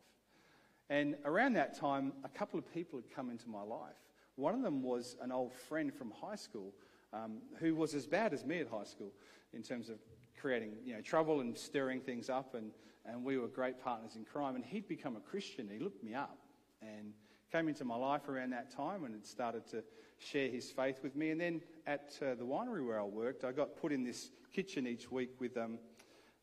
And 0.88 1.16
around 1.24 1.54
that 1.54 1.78
time, 1.78 2.12
a 2.24 2.28
couple 2.28 2.58
of 2.58 2.72
people 2.72 2.98
had 2.98 3.10
come 3.14 3.30
into 3.30 3.48
my 3.48 3.62
life. 3.62 3.98
One 4.36 4.54
of 4.54 4.62
them 4.62 4.82
was 4.82 5.16
an 5.20 5.32
old 5.32 5.52
friend 5.52 5.92
from 5.92 6.12
high 6.12 6.36
school 6.36 6.72
um, 7.12 7.38
who 7.58 7.74
was 7.74 7.94
as 7.94 8.06
bad 8.06 8.32
as 8.32 8.44
me 8.44 8.60
at 8.60 8.68
high 8.68 8.84
school 8.84 9.12
in 9.52 9.62
terms 9.62 9.90
of 9.90 9.98
creating 10.40 10.74
you 10.84 10.94
know, 10.94 11.00
trouble 11.00 11.40
and 11.40 11.58
stirring 11.58 12.00
things 12.00 12.30
up, 12.30 12.54
and, 12.54 12.70
and 13.04 13.24
we 13.24 13.38
were 13.38 13.48
great 13.48 13.82
partners 13.82 14.14
in 14.14 14.24
crime. 14.24 14.54
And 14.54 14.64
he'd 14.64 14.86
become 14.86 15.16
a 15.16 15.20
Christian. 15.20 15.68
He 15.68 15.80
looked 15.80 16.04
me 16.04 16.14
up, 16.14 16.38
and 16.80 17.12
came 17.50 17.68
into 17.68 17.84
my 17.84 17.96
life 17.96 18.28
around 18.28 18.50
that 18.50 18.70
time 18.70 19.04
and 19.04 19.14
had 19.14 19.24
started 19.24 19.66
to 19.70 19.82
share 20.18 20.48
his 20.48 20.70
faith 20.70 21.00
with 21.02 21.16
me. 21.16 21.30
And 21.30 21.40
then 21.40 21.62
at 21.86 22.18
uh, 22.20 22.34
the 22.34 22.44
winery 22.44 22.86
where 22.86 23.00
I 23.00 23.04
worked, 23.04 23.44
I 23.44 23.52
got 23.52 23.76
put 23.76 23.92
in 23.92 24.04
this 24.04 24.30
kitchen 24.52 24.86
each 24.86 25.10
week 25.10 25.30
with 25.40 25.56
um, 25.56 25.78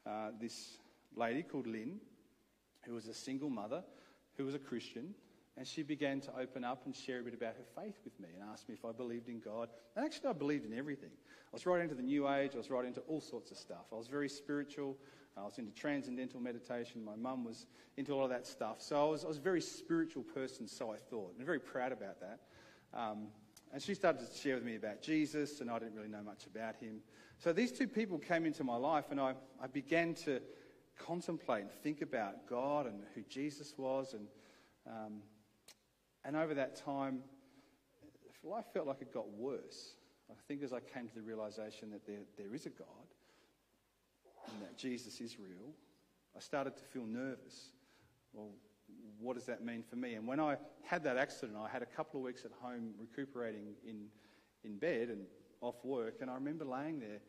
uh, 0.05 0.29
this 0.39 0.77
lady 1.15 1.43
called 1.43 1.67
Lynn, 1.67 1.99
who 2.83 2.93
was 2.93 3.07
a 3.07 3.13
single 3.13 3.49
mother, 3.49 3.83
who 4.37 4.45
was 4.45 4.55
a 4.55 4.59
Christian, 4.59 5.13
and 5.57 5.65
she 5.65 5.83
began 5.83 6.19
to 6.21 6.31
open 6.37 6.63
up 6.63 6.85
and 6.85 6.95
share 6.95 7.19
a 7.19 7.23
bit 7.23 7.33
about 7.33 7.55
her 7.55 7.81
faith 7.81 7.95
with 8.03 8.19
me 8.19 8.27
and 8.33 8.49
asked 8.51 8.67
me 8.67 8.75
if 8.75 8.83
I 8.83 8.91
believed 8.91 9.29
in 9.29 9.39
God. 9.39 9.69
And 9.95 10.05
actually, 10.05 10.29
I 10.29 10.33
believed 10.33 10.65
in 10.65 10.77
everything. 10.77 11.11
I 11.11 11.53
was 11.53 11.65
right 11.65 11.81
into 11.81 11.95
the 11.95 12.03
New 12.03 12.29
Age, 12.29 12.51
I 12.53 12.57
was 12.57 12.69
right 12.69 12.85
into 12.85 12.99
all 13.01 13.21
sorts 13.21 13.51
of 13.51 13.57
stuff. 13.57 13.85
I 13.93 13.95
was 13.95 14.07
very 14.07 14.27
spiritual, 14.27 14.97
I 15.37 15.43
was 15.43 15.57
into 15.57 15.71
transcendental 15.71 16.39
meditation. 16.39 17.03
My 17.03 17.15
mum 17.15 17.43
was 17.43 17.67
into 17.97 18.13
all 18.13 18.23
of 18.23 18.29
that 18.29 18.47
stuff. 18.47 18.77
So 18.79 19.05
I 19.05 19.09
was, 19.09 19.25
I 19.25 19.27
was 19.27 19.37
a 19.37 19.41
very 19.41 19.61
spiritual 19.61 20.23
person, 20.23 20.67
so 20.67 20.93
I 20.93 20.97
thought, 20.97 21.33
and 21.37 21.45
very 21.45 21.59
proud 21.59 21.91
about 21.91 22.19
that. 22.21 22.39
Um, 22.93 23.27
and 23.73 23.81
she 23.81 23.93
started 23.93 24.31
to 24.31 24.37
share 24.37 24.55
with 24.55 24.63
me 24.63 24.75
about 24.75 25.01
Jesus, 25.01 25.61
and 25.61 25.69
I 25.69 25.79
didn't 25.79 25.95
really 25.95 26.09
know 26.09 26.23
much 26.23 26.45
about 26.45 26.75
him. 26.77 26.99
So 27.37 27.51
these 27.51 27.71
two 27.71 27.87
people 27.87 28.17
came 28.17 28.45
into 28.45 28.63
my 28.63 28.77
life, 28.77 29.05
and 29.11 29.19
I, 29.19 29.33
I 29.61 29.67
began 29.67 30.13
to 30.25 30.41
contemplate 30.97 31.63
and 31.63 31.71
think 31.71 32.01
about 32.01 32.47
God 32.47 32.85
and 32.85 33.03
who 33.13 33.21
Jesus 33.29 33.73
was. 33.77 34.13
And, 34.13 34.27
um, 34.87 35.21
and 36.23 36.35
over 36.35 36.53
that 36.53 36.75
time, 36.75 37.19
life 38.43 38.65
felt 38.73 38.87
like 38.87 39.01
it 39.01 39.13
got 39.13 39.29
worse. 39.29 39.95
I 40.29 40.35
think 40.47 40.63
as 40.63 40.73
I 40.73 40.79
came 40.79 41.07
to 41.07 41.15
the 41.15 41.21
realization 41.21 41.91
that 41.91 42.05
there, 42.05 42.21
there 42.37 42.53
is 42.53 42.65
a 42.65 42.69
God 42.69 42.87
and 44.51 44.61
that 44.61 44.77
Jesus 44.77 45.19
is 45.21 45.39
real, 45.39 45.73
I 46.35 46.39
started 46.39 46.77
to 46.77 46.83
feel 46.83 47.05
nervous. 47.05 47.69
Well, 48.33 48.49
what 49.19 49.35
does 49.35 49.45
that 49.45 49.63
mean 49.63 49.83
for 49.87 49.95
me? 49.95 50.15
And 50.15 50.27
when 50.27 50.39
I 50.39 50.57
had 50.83 51.03
that 51.03 51.17
accident, 51.17 51.57
I 51.57 51.69
had 51.69 51.81
a 51.81 51.85
couple 51.85 52.19
of 52.19 52.23
weeks 52.25 52.45
at 52.45 52.51
home 52.61 52.93
recuperating 52.99 53.73
in, 53.87 54.05
in 54.63 54.77
bed 54.77 55.09
and 55.09 55.25
off 55.61 55.83
work. 55.83 56.15
And 56.21 56.29
I 56.29 56.35
remember 56.35 56.65
laying 56.65 56.99
there 56.99 57.19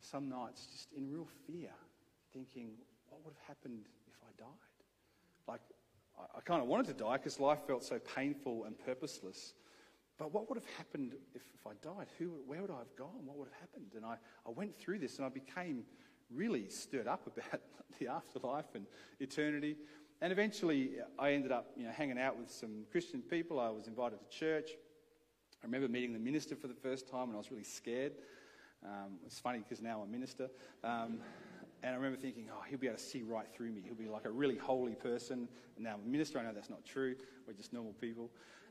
some 0.00 0.28
nights 0.28 0.66
just 0.72 0.88
in 0.96 1.10
real 1.10 1.28
fear, 1.46 1.70
thinking, 2.32 2.72
what 3.08 3.24
would 3.24 3.34
have 3.34 3.56
happened 3.56 3.86
if 4.06 4.14
I 4.22 4.42
died? 4.42 4.48
Like, 5.46 5.60
I, 6.18 6.38
I 6.38 6.40
kind 6.40 6.60
of 6.60 6.68
wanted 6.68 6.86
to 6.86 7.04
die 7.04 7.16
because 7.16 7.40
life 7.40 7.60
felt 7.66 7.84
so 7.84 7.98
painful 7.98 8.64
and 8.64 8.78
purposeless. 8.78 9.54
But 10.18 10.32
what 10.32 10.48
would 10.48 10.56
have 10.56 10.68
happened 10.76 11.14
if, 11.34 11.42
if 11.54 11.66
I 11.66 11.72
died? 11.82 12.06
Who, 12.18 12.32
where 12.46 12.60
would 12.60 12.70
I 12.70 12.78
have 12.78 12.94
gone? 12.96 13.24
What 13.24 13.36
would 13.38 13.48
have 13.48 13.60
happened? 13.60 13.92
And 13.96 14.04
I, 14.04 14.16
I 14.46 14.50
went 14.50 14.74
through 14.74 15.00
this 15.00 15.16
and 15.16 15.26
I 15.26 15.28
became 15.28 15.84
really 16.32 16.68
stirred 16.68 17.08
up 17.08 17.26
about 17.36 17.60
the 17.98 18.08
afterlife 18.08 18.74
and 18.74 18.86
eternity. 19.20 19.76
And 20.24 20.32
eventually, 20.32 20.92
I 21.18 21.32
ended 21.32 21.52
up 21.52 21.66
you 21.76 21.84
know, 21.84 21.90
hanging 21.90 22.18
out 22.18 22.38
with 22.38 22.50
some 22.50 22.86
Christian 22.90 23.20
people. 23.20 23.60
I 23.60 23.68
was 23.68 23.88
invited 23.88 24.20
to 24.20 24.26
church. 24.34 24.70
I 25.62 25.66
remember 25.66 25.86
meeting 25.86 26.14
the 26.14 26.18
minister 26.18 26.56
for 26.56 26.66
the 26.66 26.74
first 26.74 27.10
time, 27.10 27.24
and 27.24 27.34
I 27.34 27.36
was 27.36 27.50
really 27.50 27.62
scared. 27.62 28.12
Um, 28.82 29.18
it's 29.26 29.38
funny 29.38 29.58
because 29.58 29.82
now 29.82 30.00
I'm 30.00 30.08
a 30.08 30.10
minister. 30.10 30.48
Um, 30.82 31.18
and 31.82 31.92
I 31.92 31.94
remember 31.94 32.16
thinking, 32.16 32.48
oh, 32.50 32.62
he'll 32.66 32.78
be 32.78 32.86
able 32.86 32.96
to 32.96 33.02
see 33.02 33.20
right 33.20 33.44
through 33.54 33.70
me. 33.72 33.82
He'll 33.84 33.94
be 33.94 34.08
like 34.08 34.24
a 34.24 34.30
really 34.30 34.56
holy 34.56 34.94
person. 34.94 35.46
Now 35.78 35.96
minister. 36.02 36.38
I 36.38 36.44
know 36.44 36.54
that's 36.54 36.70
not 36.70 36.86
true. 36.86 37.16
We're 37.46 37.52
just 37.52 37.74
normal 37.74 37.92
people. 37.92 38.30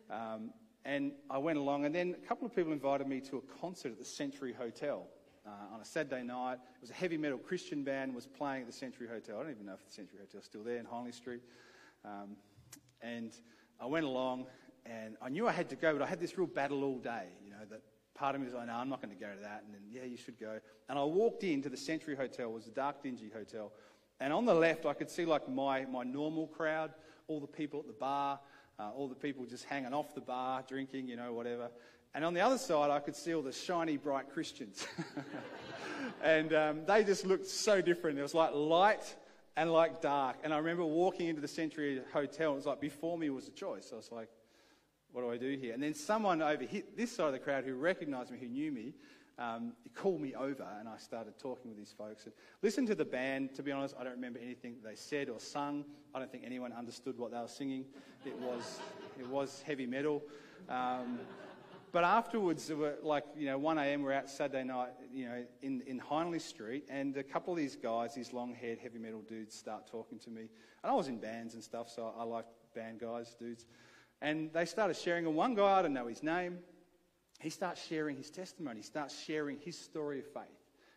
Um, 0.09 0.49
and 0.85 1.11
I 1.29 1.37
went 1.37 1.59
along, 1.59 1.85
and 1.85 1.93
then 1.93 2.15
a 2.17 2.27
couple 2.27 2.47
of 2.47 2.55
people 2.55 2.73
invited 2.73 3.05
me 3.05 3.21
to 3.29 3.37
a 3.37 3.59
concert 3.61 3.91
at 3.91 3.99
the 3.99 4.05
Century 4.05 4.53
Hotel 4.53 5.05
uh, 5.45 5.73
on 5.73 5.81
a 5.81 5.85
Saturday 5.85 6.23
night. 6.23 6.53
It 6.53 6.81
was 6.81 6.89
a 6.89 6.93
heavy 6.93 7.17
metal 7.17 7.37
Christian 7.37 7.83
band 7.83 8.13
was 8.13 8.27
playing 8.27 8.61
at 8.61 8.67
the 8.67 8.73
Century 8.73 9.07
Hotel. 9.07 9.37
I 9.39 9.43
don't 9.43 9.51
even 9.51 9.65
know 9.65 9.73
if 9.73 9.85
the 9.85 9.91
Century 9.91 10.19
Hotel 10.19 10.39
is 10.39 10.45
still 10.45 10.63
there 10.63 10.77
in 10.77 10.85
Hindley 10.85 11.11
Street. 11.11 11.41
Um, 12.05 12.37
and 13.01 13.31
I 13.79 13.85
went 13.85 14.05
along, 14.05 14.45
and 14.85 15.15
I 15.21 15.29
knew 15.29 15.47
I 15.47 15.51
had 15.51 15.69
to 15.69 15.75
go, 15.75 15.93
but 15.93 16.01
I 16.01 16.07
had 16.07 16.19
this 16.19 16.37
real 16.37 16.47
battle 16.47 16.83
all 16.83 16.99
day. 16.99 17.27
You 17.43 17.51
know 17.51 17.65
that 17.69 17.81
part 18.15 18.35
of 18.35 18.41
me 18.41 18.45
was 18.45 18.53
like, 18.53 18.67
no, 18.67 18.73
I'm 18.73 18.89
not 18.89 19.01
going 19.01 19.13
to 19.13 19.19
go 19.19 19.31
to 19.33 19.41
that. 19.41 19.63
And 19.65 19.73
then, 19.73 19.81
yeah, 19.89 20.03
you 20.03 20.17
should 20.17 20.39
go. 20.39 20.59
And 20.89 20.99
I 20.99 21.03
walked 21.03 21.43
into 21.43 21.69
the 21.69 21.77
Century 21.77 22.15
Hotel. 22.15 22.49
It 22.49 22.53
was 22.53 22.67
a 22.67 22.71
dark, 22.71 23.03
dingy 23.03 23.29
hotel. 23.33 23.71
And 24.19 24.31
on 24.31 24.45
the 24.45 24.53
left, 24.53 24.85
I 24.85 24.93
could 24.93 25.09
see 25.09 25.25
like 25.25 25.49
my, 25.49 25.85
my 25.85 26.03
normal 26.03 26.47
crowd, 26.47 26.91
all 27.27 27.39
the 27.39 27.47
people 27.47 27.79
at 27.79 27.87
the 27.87 27.93
bar, 27.93 28.39
uh, 28.79 28.91
all 28.95 29.07
the 29.07 29.15
people 29.15 29.45
just 29.45 29.65
hanging 29.65 29.93
off 29.93 30.13
the 30.13 30.21
bar, 30.21 30.63
drinking, 30.67 31.07
you 31.07 31.15
know, 31.15 31.33
whatever. 31.33 31.69
And 32.15 32.23
on 32.23 32.33
the 32.33 32.41
other 32.41 32.57
side, 32.57 32.91
I 32.91 32.99
could 32.99 33.15
see 33.15 33.33
all 33.33 33.41
the 33.41 33.51
shiny, 33.51 33.97
bright 33.97 34.29
Christians. 34.29 34.85
and 36.23 36.53
um, 36.53 36.85
they 36.85 37.03
just 37.03 37.25
looked 37.25 37.47
so 37.47 37.81
different. 37.81 38.19
It 38.19 38.21
was 38.21 38.35
like 38.35 38.53
light 38.53 39.15
and 39.55 39.71
like 39.71 40.01
dark. 40.01 40.37
And 40.43 40.53
I 40.53 40.57
remember 40.57 40.85
walking 40.85 41.27
into 41.27 41.41
the 41.41 41.47
Century 41.47 42.01
Hotel, 42.13 42.53
it 42.53 42.55
was 42.55 42.65
like 42.65 42.79
before 42.79 43.17
me 43.17 43.29
was 43.29 43.47
a 43.47 43.51
choice. 43.51 43.89
I 43.91 43.95
was 43.95 44.11
like, 44.11 44.29
what 45.11 45.21
do 45.21 45.31
I 45.31 45.37
do 45.37 45.57
here? 45.57 45.73
And 45.73 45.81
then 45.81 45.93
someone 45.93 46.41
over 46.41 46.65
this 46.95 47.11
side 47.11 47.27
of 47.27 47.33
the 47.33 47.39
crowd 47.39 47.63
who 47.63 47.75
recognized 47.75 48.31
me, 48.31 48.37
who 48.39 48.47
knew 48.47 48.71
me, 48.71 48.93
um, 49.39 49.73
he 49.83 49.89
called 49.89 50.21
me 50.21 50.35
over 50.35 50.65
and 50.79 50.87
I 50.87 50.97
started 50.97 51.39
talking 51.39 51.69
with 51.69 51.77
these 51.77 51.93
folks. 51.97 52.25
And 52.25 52.33
listened 52.61 52.87
to 52.87 52.95
the 52.95 53.05
band. 53.05 53.55
To 53.55 53.63
be 53.63 53.71
honest, 53.71 53.95
I 53.99 54.03
don't 54.03 54.13
remember 54.13 54.39
anything 54.39 54.75
they 54.83 54.95
said 54.95 55.29
or 55.29 55.39
sung. 55.39 55.85
I 56.13 56.19
don't 56.19 56.31
think 56.31 56.43
anyone 56.45 56.71
understood 56.73 57.17
what 57.17 57.31
they 57.31 57.37
were 57.37 57.47
singing. 57.47 57.85
It 58.25 58.37
was, 58.37 58.79
it 59.19 59.27
was 59.27 59.63
heavy 59.65 59.87
metal. 59.87 60.21
Um, 60.69 61.19
but 61.93 62.03
afterwards, 62.03 62.71
it 62.71 62.77
were 62.77 62.95
like, 63.03 63.23
you 63.37 63.45
know, 63.45 63.59
1 63.59 63.77
a.m., 63.77 64.01
we're 64.01 64.13
out 64.13 64.27
Saturday 64.27 64.63
night, 64.63 64.89
you 65.13 65.29
know, 65.29 65.45
in, 65.61 65.81
in 65.85 66.01
Hindley 66.09 66.39
Street, 66.39 66.85
and 66.89 67.15
a 67.17 67.23
couple 67.23 67.53
of 67.53 67.57
these 67.57 67.75
guys, 67.75 68.15
these 68.15 68.33
long 68.33 68.51
haired 68.51 68.79
heavy 68.79 68.97
metal 68.97 69.21
dudes, 69.21 69.53
start 69.53 69.85
talking 69.85 70.17
to 70.19 70.31
me. 70.31 70.49
And 70.83 70.91
I 70.91 70.95
was 70.95 71.07
in 71.07 71.19
bands 71.19 71.53
and 71.53 71.63
stuff, 71.63 71.91
so 71.91 72.11
I 72.17 72.23
like 72.23 72.45
band 72.73 72.99
guys, 72.99 73.35
dudes. 73.37 73.67
And 74.23 74.51
they 74.51 74.65
started 74.65 74.95
sharing, 74.95 75.27
and 75.27 75.35
one 75.35 75.53
guy, 75.53 75.79
I 75.79 75.83
don't 75.83 75.93
know 75.93 76.07
his 76.07 76.23
name, 76.23 76.57
he 77.39 77.51
starts 77.51 77.85
sharing 77.85 78.17
his 78.17 78.31
testimony. 78.31 78.77
He 78.77 78.83
starts 78.83 79.15
sharing 79.23 79.59
his 79.59 79.77
story 79.77 80.17
of 80.17 80.25
faith. 80.25 80.45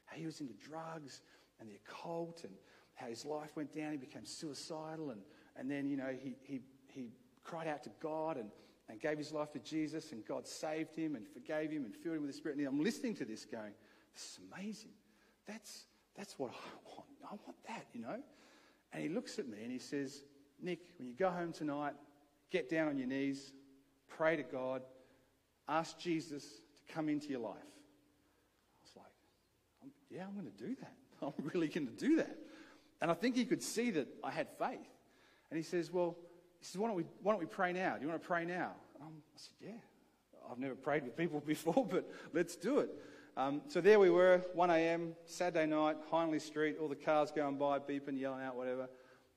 How 0.07 0.17
he 0.17 0.25
was 0.25 0.41
into 0.41 0.55
drugs 0.55 1.21
and 1.61 1.69
the 1.69 1.75
occult, 1.75 2.45
and 2.45 2.55
how 2.95 3.09
his 3.09 3.27
life 3.27 3.55
went 3.55 3.75
down. 3.75 3.93
He 3.93 3.99
became 3.99 4.25
suicidal, 4.25 5.11
and, 5.11 5.21
and 5.57 5.71
then, 5.71 5.91
you 5.91 5.99
know, 5.99 6.17
he, 6.19 6.37
he, 6.43 6.61
he 6.87 7.11
cried 7.45 7.69
out 7.69 7.83
to 7.83 7.91
God 8.01 8.39
and 8.39 8.49
and 8.89 9.01
gave 9.01 9.19
his 9.19 9.33
life 9.33 9.53
to 9.53 9.59
Jesus, 9.59 10.13
and 10.13 10.25
God 10.25 10.47
saved 10.47 10.95
him 10.95 11.17
and 11.17 11.27
forgave 11.27 11.71
him 11.71 11.85
and 11.85 11.95
filled 11.95 12.17
him 12.17 12.23
with 12.23 12.31
the 12.31 12.37
Spirit. 12.37 12.59
And 12.59 12.67
I'm 12.67 12.83
listening 12.83 13.15
to 13.17 13.25
this 13.25 13.45
going, 13.45 13.73
this 14.15 14.23
is 14.23 14.39
amazing. 14.53 14.93
That's, 15.47 15.87
that's 16.17 16.39
what 16.39 16.51
I 16.51 16.89
want. 16.89 17.07
I 17.25 17.35
want 17.45 17.57
that, 17.67 17.87
you 17.93 18.01
know? 18.01 18.21
And 18.93 19.03
he 19.03 19.09
looks 19.09 19.39
at 19.39 19.49
me 19.49 19.59
and 19.63 19.73
he 19.73 19.79
says, 19.79 20.23
Nick, 20.63 20.81
when 20.99 21.09
you 21.09 21.15
go 21.15 21.31
home 21.31 21.53
tonight, 21.53 21.95
get 22.51 22.71
down 22.71 22.89
on 22.89 22.99
your 22.99 23.09
knees, 23.09 23.53
pray 24.09 24.37
to 24.37 24.43
God, 24.43 24.83
ask 25.69 25.99
Jesus 25.99 26.45
to 26.45 26.95
come 26.95 27.09
into 27.09 27.29
your 27.29 27.41
life. 27.41 27.57
I 27.57 28.85
was 28.85 28.97
like, 28.97 29.93
yeah, 30.11 30.25
I'm 30.27 30.35
going 30.35 30.51
to 30.51 30.65
do 30.65 30.77
that. 30.81 30.95
I'm 31.23 31.51
really 31.53 31.69
going 31.69 31.89
to 31.89 31.93
do 31.93 32.17
that. 32.17 32.39
And 33.01 33.11
I 33.11 33.15
think 33.15 33.37
he 33.37 33.45
could 33.45 33.63
see 33.63 33.91
that 33.91 34.09
I 34.25 34.31
had 34.31 34.49
faith. 34.59 34.79
And 35.51 35.57
he 35.57 35.63
says, 35.63 35.93
well, 35.93 36.17
says, 36.67 36.79
why 36.79 36.89
don't 36.89 36.97
we, 36.97 37.05
why 37.23 37.33
don't 37.33 37.41
we 37.41 37.47
pray 37.47 37.73
now? 37.73 37.97
Do 37.97 38.03
you 38.03 38.09
want 38.09 38.21
to 38.21 38.27
pray 38.27 38.45
now? 38.45 38.73
Um, 39.01 39.13
I 39.35 39.39
said, 39.39 39.55
yeah. 39.61 40.51
I've 40.51 40.59
never 40.59 40.75
prayed 40.75 41.05
with 41.05 41.17
people 41.17 41.41
before, 41.47 41.87
but 41.89 42.09
let's 42.33 42.57
do 42.57 42.79
it. 42.79 42.91
Um, 43.37 43.61
so 43.69 43.81
there 43.81 43.99
we 43.99 44.09
were, 44.09 44.43
1 44.55 44.71
a.m., 44.71 45.15
Saturday 45.27 45.67
night, 45.67 45.97
Hindley 46.11 46.39
Street, 46.39 46.77
all 46.81 46.89
the 46.89 46.97
cars 46.97 47.31
going 47.31 47.59
by, 47.59 47.79
beeping, 47.79 48.19
yelling 48.19 48.43
out, 48.43 48.57
whatever. 48.57 48.89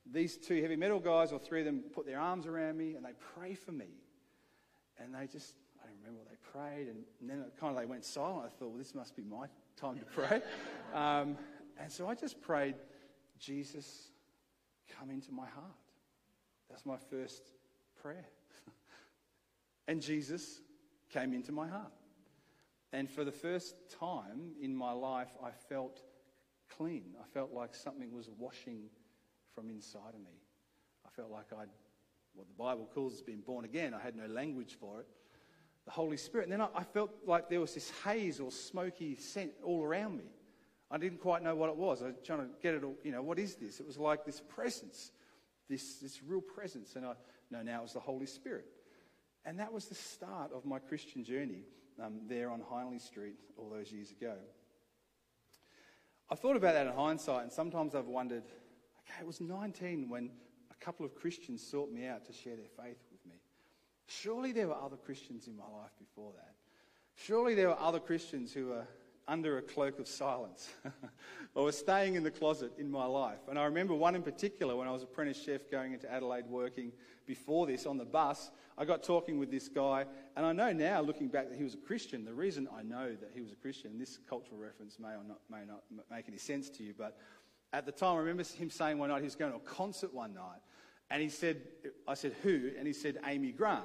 These 0.10 0.38
two 0.38 0.62
heavy 0.62 0.78
metal 0.78 1.00
guys, 1.00 1.34
or 1.34 1.40
three 1.40 1.60
of 1.60 1.66
them, 1.66 1.84
put 1.94 2.06
their 2.06 2.20
arms 2.20 2.48
around 2.48 2.78
me 2.78 2.96
and 2.96 3.04
they 3.04 3.12
pray 3.36 3.56
for 3.56 3.74
me. 3.74 3.90
And 4.98 5.14
they 5.14 5.28
just, 5.28 5.56
I 5.84 5.88
don't 5.88 5.98
remember 5.98 6.20
what 6.20 6.30
they 6.30 6.38
prayed. 6.52 6.88
And, 6.88 7.04
and 7.20 7.30
then 7.30 7.46
kind 7.60 7.76
of 7.76 7.80
they 7.80 7.86
went 7.86 8.06
silent. 8.06 8.46
I 8.46 8.50
thought, 8.58 8.70
well, 8.70 8.78
this 8.78 8.96
must 8.96 9.16
be 9.16 9.24
my 9.24 9.48
time 9.76 10.00
to 10.00 10.06
pray. 10.06 10.42
um, 10.94 11.38
and 11.78 11.92
so 11.92 12.08
I 12.08 12.16
just 12.16 12.42
prayed, 12.42 12.76
Jesus, 13.38 14.12
come 14.98 15.10
into 15.10 15.32
my 15.34 15.48
heart. 15.48 15.76
That's 16.70 16.86
my 16.86 16.98
first 16.98 17.44
prayer. 18.02 18.26
and 19.88 20.02
Jesus 20.02 20.62
came 21.10 21.34
into 21.34 21.52
my 21.52 21.68
heart. 21.68 21.92
And 22.92 23.10
for 23.10 23.24
the 23.24 23.32
first 23.32 23.76
time 24.00 24.52
in 24.62 24.76
my 24.76 24.92
life, 24.92 25.36
I 25.44 25.52
felt 25.52 26.02
clean. 26.76 27.16
I 27.20 27.26
felt 27.34 27.54
like 27.54 27.76
something 27.76 28.14
was 28.14 28.30
washing 28.38 28.90
from 29.54 29.70
inside 29.70 30.14
of 30.14 30.22
me. 30.22 30.42
I 31.06 31.10
felt 31.10 31.32
like 31.32 31.48
I'd, 31.52 31.70
what 32.34 32.48
the 32.48 32.54
Bible 32.54 32.90
calls 32.94 33.22
being 33.22 33.42
born 33.42 33.66
again. 33.66 33.94
I 33.94 34.00
had 34.00 34.16
no 34.16 34.26
language 34.28 34.78
for 34.80 35.00
it. 35.02 35.08
The 35.86 35.92
Holy 35.92 36.18
Spirit. 36.18 36.46
And 36.46 36.54
then 36.54 36.62
I, 36.62 36.70
I 36.76 36.84
felt 36.84 37.12
like 37.26 37.50
there 37.50 37.60
was 37.60 37.74
this 37.74 37.92
haze 38.04 38.40
or 38.40 38.52
smoky 38.52 39.16
scent 39.16 39.52
all 39.64 39.84
around 39.84 40.18
me. 40.18 40.32
I 40.92 40.98
didn't 40.98 41.20
quite 41.20 41.44
know 41.44 41.56
what 41.56 41.70
it 41.70 41.76
was. 41.76 42.02
I 42.02 42.08
was 42.08 42.16
trying 42.24 42.40
to 42.40 42.48
get 42.62 42.74
it 42.74 42.84
all, 42.84 42.96
you 43.04 43.12
know, 43.12 43.22
what 43.22 43.38
is 43.38 43.56
this? 43.56 43.80
It 43.80 43.86
was 43.86 43.98
like 43.98 44.26
this 44.26 44.42
presence 44.42 45.12
this, 45.70 45.96
this 45.96 46.22
real 46.24 46.42
presence. 46.42 46.96
And 46.96 47.06
I 47.06 47.14
know 47.52 47.62
now 47.62 47.80
it 47.80 47.84
was 47.84 47.94
the 47.94 48.00
Holy 48.00 48.26
Spirit. 48.26 48.66
And 49.46 49.60
that 49.60 49.72
was 49.72 49.86
the 49.86 49.96
start 49.96 50.52
of 50.54 50.66
my 50.66 50.80
Christian 50.80 51.24
journey 51.24 51.64
um, 52.04 52.22
there 52.28 52.52
on 52.52 52.62
Hindley 52.70 53.00
Street 53.00 53.36
all 53.58 53.70
those 53.70 53.92
years 53.92 54.12
ago. 54.12 54.36
I've 56.30 56.40
thought 56.40 56.56
about 56.56 56.74
that 56.74 56.86
in 56.86 56.94
hindsight, 56.94 57.44
and 57.44 57.52
sometimes 57.52 57.96
I've 57.96 58.08
wondered 58.08 58.44
okay, 58.44 59.22
it 59.22 59.26
was 59.26 59.42
19 59.42 60.10
when 60.10 60.30
a 60.70 60.86
couple 60.86 61.06
of 61.06 61.16
Christians 61.16 61.66
sought 61.66 61.92
me 61.92 62.06
out 62.06 62.26
to 62.26 62.34
share 62.34 62.56
their 62.56 62.86
faith 62.86 63.00
with 63.12 63.26
me. 63.26 63.40
Surely 64.08 64.52
there 64.52 64.68
were 64.68 64.76
other 64.76 64.98
Christians 64.98 65.48
in 65.48 65.56
my 65.56 65.64
life 65.64 65.92
before 65.98 66.32
that. 66.34 66.54
Surely 67.16 67.56
there 67.56 67.70
were 67.70 67.80
other 67.80 68.00
Christians 68.00 68.54
who 68.54 68.68
were 68.68 68.88
under 69.30 69.60
a 69.60 69.62
cloak 69.62 70.00
of 70.00 70.08
silence 70.08 70.70
I 71.56 71.62
was 71.62 71.78
staying 71.78 72.16
in 72.16 72.24
the 72.24 72.32
closet 72.32 72.72
in 72.78 72.92
my 72.92 73.06
life. 73.06 73.40
And 73.50 73.58
I 73.58 73.66
remember 73.66 73.96
one 73.96 74.16
in 74.16 74.22
particular 74.22 74.76
when 74.76 74.88
I 74.88 74.92
was 74.92 75.04
apprentice 75.04 75.42
chef 75.42 75.70
going 75.70 75.94
into 75.94 76.12
Adelaide 76.12 76.46
working 76.48 76.92
before 77.26 77.66
this 77.66 77.86
on 77.86 77.98
the 77.98 78.06
bus. 78.06 78.52
I 78.78 78.86
got 78.86 79.04
talking 79.04 79.40
with 79.40 79.50
this 79.50 79.68
guy, 79.68 80.06
and 80.38 80.46
I 80.46 80.54
know 80.54 80.72
now, 80.72 81.02
looking 81.02 81.28
back, 81.28 81.50
that 81.50 81.58
he 81.58 81.64
was 81.64 81.74
a 81.74 81.78
Christian. 81.78 82.24
The 82.24 82.34
reason 82.34 82.68
I 82.74 82.84
know 82.84 83.10
that 83.10 83.32
he 83.34 83.42
was 83.42 83.52
a 83.52 83.56
Christian, 83.56 83.98
this 83.98 84.20
cultural 84.30 84.60
reference 84.60 85.00
may 85.00 85.10
or 85.10 85.24
not, 85.28 85.40
may 85.50 85.66
not 85.66 85.84
make 86.10 86.28
any 86.28 86.38
sense 86.38 86.70
to 86.72 86.84
you, 86.84 86.94
but 86.98 87.18
at 87.74 87.86
the 87.86 87.92
time, 87.92 88.16
I 88.16 88.20
remember 88.20 88.44
him 88.44 88.70
saying 88.70 88.98
one 88.98 89.10
night 89.10 89.20
he 89.20 89.26
was 89.26 89.36
going 89.36 89.52
to 89.52 89.58
a 89.58 89.62
concert 89.62 90.14
one 90.14 90.34
night, 90.34 90.62
and 91.12 91.22
he 91.22 91.30
said, 91.30 91.62
I 92.08 92.14
said, 92.14 92.36
who? 92.44 92.72
And 92.78 92.88
he 92.88 92.94
said, 92.94 93.18
Amy 93.26 93.52
Grant. 93.52 93.84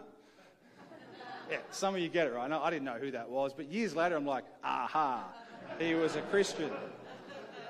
Yeah, 1.50 1.58
some 1.70 1.94
of 1.94 2.00
you 2.00 2.08
get 2.08 2.26
it 2.26 2.34
right. 2.34 2.50
I 2.50 2.70
didn't 2.70 2.84
know 2.84 2.98
who 2.98 3.10
that 3.12 3.28
was, 3.28 3.52
but 3.54 3.70
years 3.70 3.94
later, 3.94 4.16
I'm 4.16 4.26
like, 4.26 4.44
aha, 4.62 5.26
he 5.78 5.94
was 5.94 6.16
a 6.16 6.22
Christian. 6.22 6.70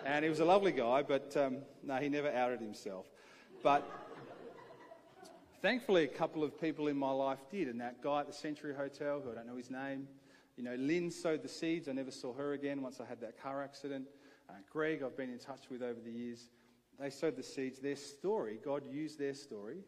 And 0.04 0.23
he 0.23 0.28
was 0.28 0.40
a 0.40 0.45
lovely 0.45 0.73
guy, 0.73 1.02
but 1.02 1.35
um, 1.37 1.59
no, 1.83 1.97
he 1.97 2.11
never 2.11 2.31
outed 2.31 2.61
himself. 2.61 3.07
But 3.62 3.90
thankfully, 5.62 6.04
a 6.04 6.09
couple 6.09 6.45
of 6.45 6.61
people 6.61 6.88
in 6.88 6.97
my 6.99 7.11
life 7.11 7.38
did. 7.50 7.69
And 7.69 7.81
that 7.81 8.02
guy 8.02 8.21
at 8.21 8.26
the 8.26 8.33
Century 8.33 8.75
Hotel, 8.75 9.23
who 9.25 9.31
I 9.31 9.35
don't 9.35 9.47
know 9.47 9.57
his 9.57 9.71
name, 9.71 10.07
you 10.57 10.62
know, 10.62 10.75
Lynn 10.75 11.11
sowed 11.11 11.43
the 11.43 11.49
seeds. 11.49 11.88
I 11.88 11.93
never 11.93 12.11
saw 12.11 12.35
her 12.35 12.52
again 12.52 12.83
once 12.83 13.00
I 13.00 13.07
had 13.07 13.21
that 13.23 13.43
car 13.43 13.62
accident. 13.62 14.07
Uh, 14.50 14.54
Greg, 14.71 15.02
I've 15.02 15.16
been 15.16 15.31
in 15.31 15.38
touch 15.38 15.71
with 15.71 15.83
over 15.83 16.00
the 16.04 16.12
years. 16.12 16.50
They 17.00 17.09
sowed 17.09 17.37
the 17.37 17.43
seeds. 17.43 17.78
Their 17.78 17.97
story, 17.97 18.59
God 18.62 18.83
used 18.88 19.19
their 19.19 19.35
story, 19.35 19.78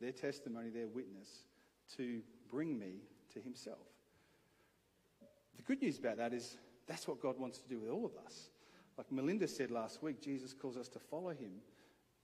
their 0.00 0.12
testimony, 0.12 0.70
their 0.70 0.88
witness 0.88 1.28
to 1.96 2.20
bring 2.50 2.78
me 2.78 2.96
to 3.34 3.40
Himself. 3.40 3.86
The 5.56 5.62
good 5.62 5.82
news 5.82 5.98
about 5.98 6.16
that 6.18 6.32
is 6.32 6.56
that's 6.86 7.06
what 7.06 7.20
God 7.20 7.38
wants 7.38 7.58
to 7.58 7.68
do 7.68 7.78
with 7.78 7.90
all 7.90 8.04
of 8.04 8.12
us. 8.24 8.50
Like 8.96 9.10
Melinda 9.12 9.48
said 9.48 9.70
last 9.70 10.02
week, 10.02 10.20
Jesus 10.20 10.52
calls 10.52 10.76
us 10.76 10.88
to 10.88 10.98
follow 10.98 11.30
Him, 11.30 11.52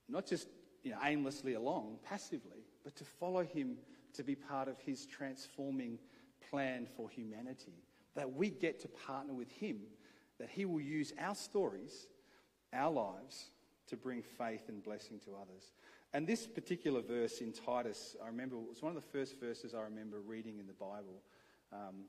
not 0.09 0.25
just 0.25 0.47
you 0.83 0.91
know, 0.91 0.97
aimlessly 1.03 1.53
along, 1.53 1.97
passively, 2.03 2.65
but 2.83 2.95
to 2.95 3.03
follow 3.03 3.43
Him 3.43 3.77
to 4.13 4.23
be 4.23 4.35
part 4.35 4.67
of 4.67 4.79
His 4.79 5.05
transforming 5.05 5.99
plan 6.49 6.87
for 6.95 7.09
humanity. 7.09 7.83
That 8.15 8.33
we 8.33 8.49
get 8.49 8.79
to 8.81 8.87
partner 8.87 9.33
with 9.33 9.51
Him 9.51 9.77
that 10.39 10.49
He 10.49 10.65
will 10.65 10.81
use 10.81 11.13
our 11.19 11.35
stories, 11.35 12.07
our 12.73 12.91
lives, 12.91 13.51
to 13.87 13.95
bring 13.95 14.21
faith 14.21 14.63
and 14.67 14.83
blessing 14.83 15.19
to 15.25 15.31
others. 15.41 15.71
And 16.13 16.25
this 16.25 16.47
particular 16.47 17.01
verse 17.01 17.41
in 17.41 17.51
Titus, 17.51 18.15
I 18.23 18.27
remember, 18.27 18.55
it 18.55 18.69
was 18.69 18.81
one 18.81 18.95
of 18.95 19.01
the 19.01 19.09
first 19.09 19.39
verses 19.39 19.73
I 19.73 19.81
remember 19.81 20.19
reading 20.19 20.57
in 20.59 20.67
the 20.67 20.73
Bible. 20.73 21.21
Um, 21.73 22.05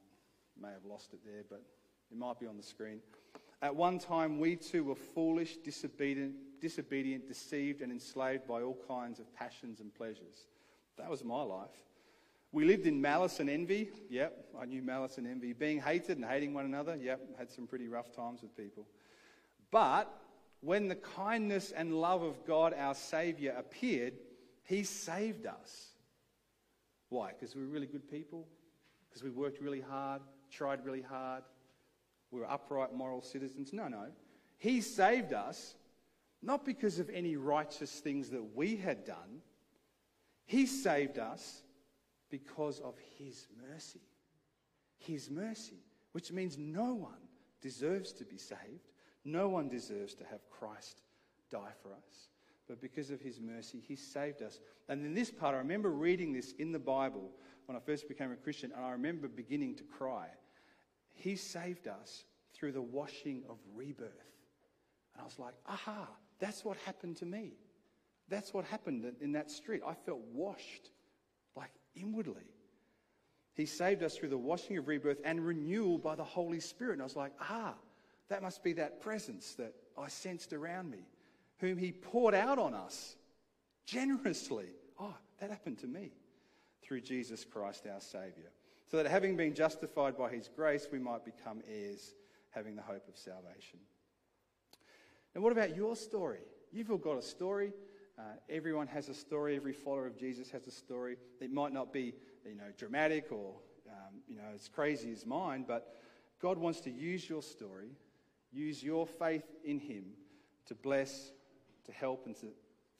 may 0.61 0.71
have 0.71 0.85
lost 0.85 1.13
it 1.13 1.21
there, 1.25 1.43
but 1.49 1.63
it 2.11 2.17
might 2.17 2.39
be 2.39 2.47
on 2.47 2.57
the 2.57 2.63
screen. 2.63 3.01
At 3.61 3.75
one 3.75 3.99
time, 3.99 4.39
we 4.39 4.57
too 4.57 4.85
were 4.85 4.95
foolish, 4.95 5.57
disobedient, 5.57 6.35
disobedient, 6.61 7.27
deceived, 7.27 7.83
and 7.83 7.91
enslaved 7.91 8.47
by 8.47 8.63
all 8.63 8.79
kinds 8.87 9.19
of 9.19 9.35
passions 9.35 9.81
and 9.81 9.93
pleasures. 9.95 10.47
That 10.97 11.11
was 11.11 11.25
my 11.25 11.43
life. 11.43 11.71
We 12.53 12.65
lived 12.65 12.87
in 12.87 13.01
malice 13.01 13.41
and 13.41 13.51
envy. 13.51 13.91
Yep, 14.09 14.47
I 14.61 14.65
knew 14.65 14.81
malice 14.81 15.19
and 15.19 15.27
envy. 15.27 15.53
Being 15.53 15.81
hated 15.81 16.17
and 16.17 16.25
hating 16.25 16.55
one 16.55 16.65
another. 16.65 16.97
Yep, 16.97 17.39
had 17.39 17.51
some 17.51 17.67
pretty 17.67 17.89
rough 17.89 18.15
times 18.15 18.43
with 18.43 18.57
people. 18.57 18.87
But 19.71 20.13
when 20.61 20.89
the 20.89 20.97
kindness 20.97 21.71
and 21.71 22.01
love 22.01 22.23
of 22.23 22.45
God, 22.47 22.75
our 22.77 22.95
Saviour, 22.95 23.55
appeared, 23.57 24.15
He 24.65 24.83
saved 24.83 25.47
us. 25.47 25.89
Why? 27.09 27.33
Because 27.39 27.55
we 27.55 27.63
were 27.63 27.69
really 27.69 27.87
good 27.87 28.11
people? 28.11 28.47
Because 29.09 29.23
we 29.23 29.31
worked 29.31 29.61
really 29.61 29.81
hard, 29.81 30.21
tried 30.51 30.85
really 30.85 31.03
hard, 31.03 31.43
we 32.31 32.41
were 32.41 32.51
upright, 32.51 32.93
moral 32.93 33.23
citizens? 33.23 33.73
No, 33.73 33.89
no. 33.89 34.07
He 34.59 34.81
saved 34.81 35.33
us 35.33 35.77
not 36.43 36.65
because 36.65 36.99
of 36.99 37.11
any 37.11 37.37
righteous 37.37 37.91
things 38.01 38.31
that 38.31 38.55
we 38.55 38.77
had 38.77 39.05
done. 39.05 39.43
He 40.45 40.67
saved 40.67 41.19
us 41.19 41.63
because 42.31 42.81
of 42.81 42.95
His 43.19 43.47
mercy. 43.71 44.03
His 44.99 45.31
mercy, 45.31 45.83
which 46.13 46.33
means 46.33 46.59
no 46.59 46.95
one 46.95 47.29
deserves 47.61 48.13
to 48.15 48.25
be 48.25 48.37
saved. 48.37 48.89
No 49.29 49.49
one 49.49 49.69
deserves 49.69 50.15
to 50.15 50.25
have 50.25 50.41
Christ 50.51 51.03
die 51.51 51.73
for 51.83 51.93
us. 51.93 52.29
But 52.67 52.81
because 52.81 53.11
of 53.11 53.21
His 53.21 53.41
mercy, 53.41 53.83
He 53.87 53.95
saved 53.95 54.43
us. 54.43 54.61
And 54.89 55.05
in 55.05 55.15
this 55.15 55.31
part, 55.31 55.55
I 55.55 55.59
remember 55.59 55.91
reading 55.91 56.33
this 56.33 56.53
in 56.59 56.73
the 56.73 56.79
Bible 56.79 57.31
when 57.67 57.77
I 57.77 57.81
first 57.81 58.09
became 58.09 58.33
a 58.33 58.37
Christian, 58.37 58.73
and 58.75 58.85
I 58.85 58.91
remember 58.93 59.29
beginning 59.29 59.77
to 59.77 59.85
cry. 59.85 60.29
He 61.13 61.37
saved 61.37 61.89
us 61.89 62.25
through 62.55 62.73
the 62.73 62.83
washing 62.83 63.43
of 63.51 63.59
rebirth. 63.75 64.09
And 65.15 65.21
I 65.21 65.25
was 65.25 65.39
like, 65.39 65.55
aha, 65.67 66.09
that's 66.39 66.65
what 66.65 66.79
happened 66.87 67.17
to 67.19 67.27
me. 67.27 67.53
That's 68.29 68.55
what 68.55 68.65
happened 68.65 69.13
in 69.21 69.33
that 69.33 69.51
street. 69.51 69.83
I 69.87 69.95
felt 69.95 70.21
washed 70.33 70.91
like 71.55 71.71
inwardly. 71.95 72.55
He 73.55 73.67
saved 73.67 74.03
us 74.03 74.17
through 74.17 74.29
the 74.29 74.39
washing 74.39 74.79
of 74.79 74.89
rebirth 74.89 75.19
and 75.25 75.45
renewal 75.45 75.99
by 75.99 76.15
the 76.15 76.25
Holy 76.25 76.61
Spirit. 76.61 76.95
And 76.95 77.03
I 77.03 77.05
was 77.05 77.17
like, 77.17 77.33
ah, 77.41 77.75
that 78.29 78.43
must 78.43 78.63
be 78.63 78.75
that 78.75 79.01
presence 79.01 79.55
that 79.55 79.75
I 79.97 80.09
sensed 80.09 80.53
around 80.53 80.91
me, 80.91 81.07
whom 81.59 81.79
He 81.79 81.93
poured 81.93 82.35
out 82.35 82.59
on 82.59 82.75
us 82.75 83.17
generously. 83.87 84.67
Oh, 84.99 85.15
that 85.41 85.51
happened 85.51 85.79
to 85.79 85.87
me 85.87 86.13
through 86.83 87.01
Jesus 87.01 87.45
Christ 87.45 87.87
our 87.93 88.01
Saviour. 88.01 88.51
So 88.91 88.97
that 88.97 89.07
having 89.07 89.37
been 89.37 89.55
justified 89.55 90.17
by 90.17 90.31
His 90.31 90.49
grace, 90.49 90.89
we 90.91 90.99
might 90.99 91.25
become 91.25 91.63
heirs, 91.69 92.15
having 92.51 92.77
the 92.77 92.83
hope 92.83 93.07
of 93.09 93.17
salvation. 93.17 93.81
And 95.35 95.43
what 95.45 95.53
about 95.53 95.77
your 95.77 95.95
story? 95.97 96.41
You've 96.73 96.91
all 96.91 96.99
got 96.99 97.19
a 97.19 97.23
story. 97.23 97.73
Uh, 98.19 98.23
everyone 98.49 98.87
has 98.89 99.09
a 99.09 99.15
story. 99.15 99.57
Every 99.57 99.73
follower 99.73 100.07
of 100.07 100.17
Jesus 100.19 100.51
has 100.51 100.67
a 100.67 100.71
story. 100.71 101.17
It 101.41 101.53
might 101.53 101.73
not 101.73 101.93
be, 101.93 102.15
you 102.45 102.57
know, 102.57 102.73
dramatic 102.77 103.31
or, 103.31 103.55
um, 103.89 104.21
you 104.27 104.37
know, 104.37 104.49
as 104.55 104.69
crazy 104.69 105.13
as 105.13 105.25
mine, 105.25 105.65
but 105.67 105.95
God 106.41 106.59
wants 106.59 106.81
to 106.83 106.91
use 106.91 107.29
your 107.29 107.43
story, 107.43 107.91
use 108.53 108.83
your 108.83 109.07
faith 109.07 109.45
in 109.65 109.79
Him 109.79 110.05
to 110.67 110.75
bless, 110.75 111.33
to 111.85 111.93
help, 111.93 112.27
and 112.27 112.37
to 112.37 112.49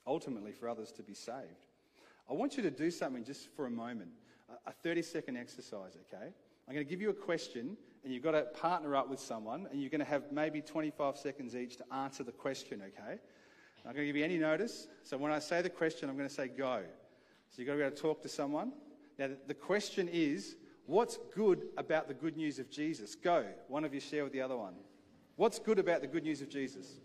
ultimately 0.07 0.51
for 0.51 0.67
others 0.67 0.91
to 0.93 1.03
be 1.03 1.13
saved. 1.13 1.67
I 2.29 2.33
want 2.33 2.57
you 2.57 2.63
to 2.63 2.71
do 2.71 2.91
something 2.91 3.23
just 3.23 3.47
for 3.55 3.65
a 3.65 3.71
moment, 3.71 4.09
a 4.65 4.71
30 4.71 5.01
second 5.01 5.37
exercise, 5.37 5.97
okay? 6.07 6.33
I'm 6.67 6.73
going 6.73 6.85
to 6.85 6.89
give 6.89 7.01
you 7.01 7.09
a 7.09 7.13
question, 7.13 7.77
and 8.03 8.13
you've 8.13 8.23
got 8.23 8.31
to 8.31 8.43
partner 8.43 8.95
up 8.95 9.09
with 9.09 9.19
someone, 9.19 9.67
and 9.71 9.81
you're 9.81 9.89
going 9.89 9.99
to 9.99 10.05
have 10.05 10.31
maybe 10.31 10.61
25 10.61 11.17
seconds 11.17 11.55
each 11.55 11.77
to 11.77 11.93
answer 11.93 12.23
the 12.23 12.31
question, 12.31 12.81
okay? 12.81 13.13
I'm 13.13 13.85
not 13.85 13.95
going 13.95 14.03
to 14.03 14.05
give 14.05 14.15
you 14.15 14.25
any 14.25 14.37
notice. 14.37 14.87
So 15.03 15.17
when 15.17 15.31
I 15.31 15.39
say 15.39 15.61
the 15.61 15.69
question, 15.69 16.09
I'm 16.09 16.17
going 16.17 16.29
to 16.29 16.33
say 16.33 16.47
go. 16.47 16.83
So 17.49 17.55
you've 17.57 17.67
got 17.67 17.73
to 17.73 17.77
be 17.79 17.83
able 17.83 17.95
to 17.95 18.01
talk 18.01 18.21
to 18.21 18.29
someone. 18.29 18.73
Now, 19.17 19.29
the 19.47 19.53
question 19.53 20.07
is, 20.11 20.55
what's 20.85 21.17
good 21.35 21.67
about 21.77 22.07
the 22.07 22.13
good 22.13 22.37
news 22.37 22.59
of 22.59 22.69
Jesus? 22.69 23.15
Go. 23.15 23.45
One 23.67 23.83
of 23.83 23.93
you 23.93 23.99
share 23.99 24.23
with 24.23 24.33
the 24.33 24.41
other 24.41 24.57
one. 24.57 24.75
What's 25.39 25.57
good 25.57 25.79
about 25.79 26.01
the 26.01 26.07
good 26.07 26.25
news 26.25 26.41
of 26.41 26.49
Jesus? 26.49 26.99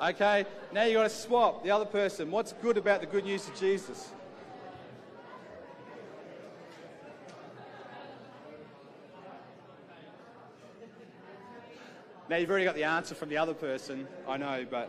Okay, 0.00 0.46
now 0.72 0.84
you've 0.84 0.94
got 0.94 1.02
to 1.02 1.10
swap 1.10 1.64
the 1.64 1.72
other 1.72 1.84
person. 1.84 2.30
What's 2.30 2.52
good 2.52 2.76
about 2.76 3.00
the 3.00 3.06
good 3.06 3.24
news 3.24 3.48
of 3.48 3.58
Jesus? 3.58 4.10
Now 12.30 12.36
you've 12.36 12.48
already 12.48 12.64
got 12.64 12.76
the 12.76 12.84
answer 12.84 13.16
from 13.16 13.28
the 13.28 13.38
other 13.38 13.54
person, 13.54 14.06
I 14.28 14.36
know, 14.36 14.64
but. 14.70 14.88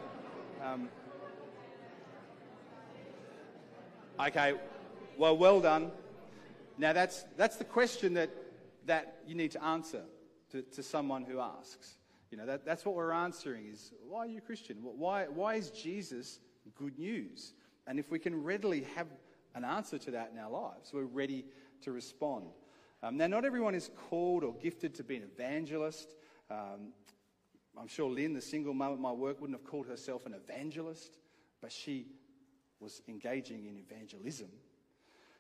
Um, 0.63 0.89
okay, 4.19 4.53
well, 5.17 5.35
well 5.35 5.59
done. 5.59 5.89
Now 6.77 6.93
that's, 6.93 7.25
that's 7.35 7.55
the 7.55 7.63
question 7.63 8.13
that, 8.13 8.29
that 8.85 9.21
you 9.25 9.33
need 9.33 9.51
to 9.51 9.63
answer 9.63 10.03
to, 10.51 10.61
to 10.61 10.83
someone 10.83 11.23
who 11.23 11.39
asks. 11.39 11.95
You 12.31 12.37
know, 12.37 12.45
that, 12.45 12.65
that's 12.65 12.85
what 12.85 12.95
we're 12.95 13.11
answering 13.11 13.65
is 13.65 13.91
why 14.07 14.19
are 14.19 14.27
you 14.27 14.41
Christian? 14.41 14.77
Why, 14.81 15.25
why 15.25 15.55
is 15.55 15.71
Jesus 15.71 16.39
good 16.75 16.97
news? 16.99 17.53
And 17.87 17.99
if 17.99 18.11
we 18.11 18.19
can 18.19 18.43
readily 18.43 18.85
have 18.95 19.07
an 19.55 19.65
answer 19.65 19.97
to 19.97 20.11
that 20.11 20.31
in 20.31 20.39
our 20.39 20.49
lives, 20.49 20.91
we're 20.93 21.05
ready 21.05 21.45
to 21.81 21.91
respond. 21.91 22.45
Um, 23.01 23.17
now, 23.17 23.27
not 23.27 23.45
everyone 23.45 23.73
is 23.73 23.89
called 24.09 24.43
or 24.43 24.53
gifted 24.53 24.93
to 24.95 25.03
be 25.03 25.15
an 25.15 25.23
evangelist. 25.23 26.15
Um, 26.51 26.93
I'm 27.79 27.87
sure 27.87 28.09
Lynn, 28.09 28.33
the 28.33 28.41
single 28.41 28.73
mum 28.73 28.93
at 28.93 28.99
my 28.99 29.11
work, 29.11 29.41
wouldn't 29.41 29.57
have 29.57 29.67
called 29.67 29.87
herself 29.87 30.25
an 30.25 30.33
evangelist, 30.33 31.17
but 31.61 31.71
she 31.71 32.07
was 32.79 33.01
engaging 33.07 33.65
in 33.65 33.77
evangelism. 33.77 34.49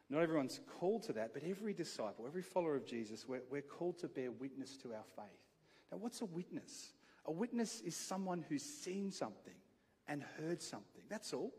Not 0.09 0.23
everyone's 0.23 0.59
called 0.79 1.03
to 1.03 1.13
that, 1.13 1.33
but 1.33 1.43
every 1.43 1.73
disciple, 1.73 2.25
every 2.25 2.41
follower 2.41 2.75
of 2.75 2.85
Jesus, 2.85 3.27
we're, 3.27 3.41
we're 3.51 3.61
called 3.61 3.99
to 3.99 4.07
bear 4.07 4.31
witness 4.31 4.75
to 4.77 4.93
our 4.93 5.03
faith. 5.15 5.48
Now, 5.91 5.97
what's 5.97 6.21
a 6.21 6.25
witness? 6.25 6.93
A 7.25 7.31
witness 7.31 7.81
is 7.81 7.95
someone 7.95 8.45
who's 8.47 8.63
seen 8.63 9.11
something 9.11 9.53
and 10.07 10.23
heard 10.37 10.61
something. 10.61 11.03
That's 11.09 11.33
all. 11.33 11.53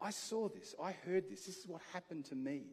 I 0.00 0.10
saw 0.10 0.48
this. 0.48 0.74
I 0.82 0.92
heard 0.92 1.30
this. 1.30 1.46
This 1.46 1.58
is 1.58 1.66
what 1.66 1.80
happened 1.92 2.26
to 2.26 2.34
me. 2.34 2.64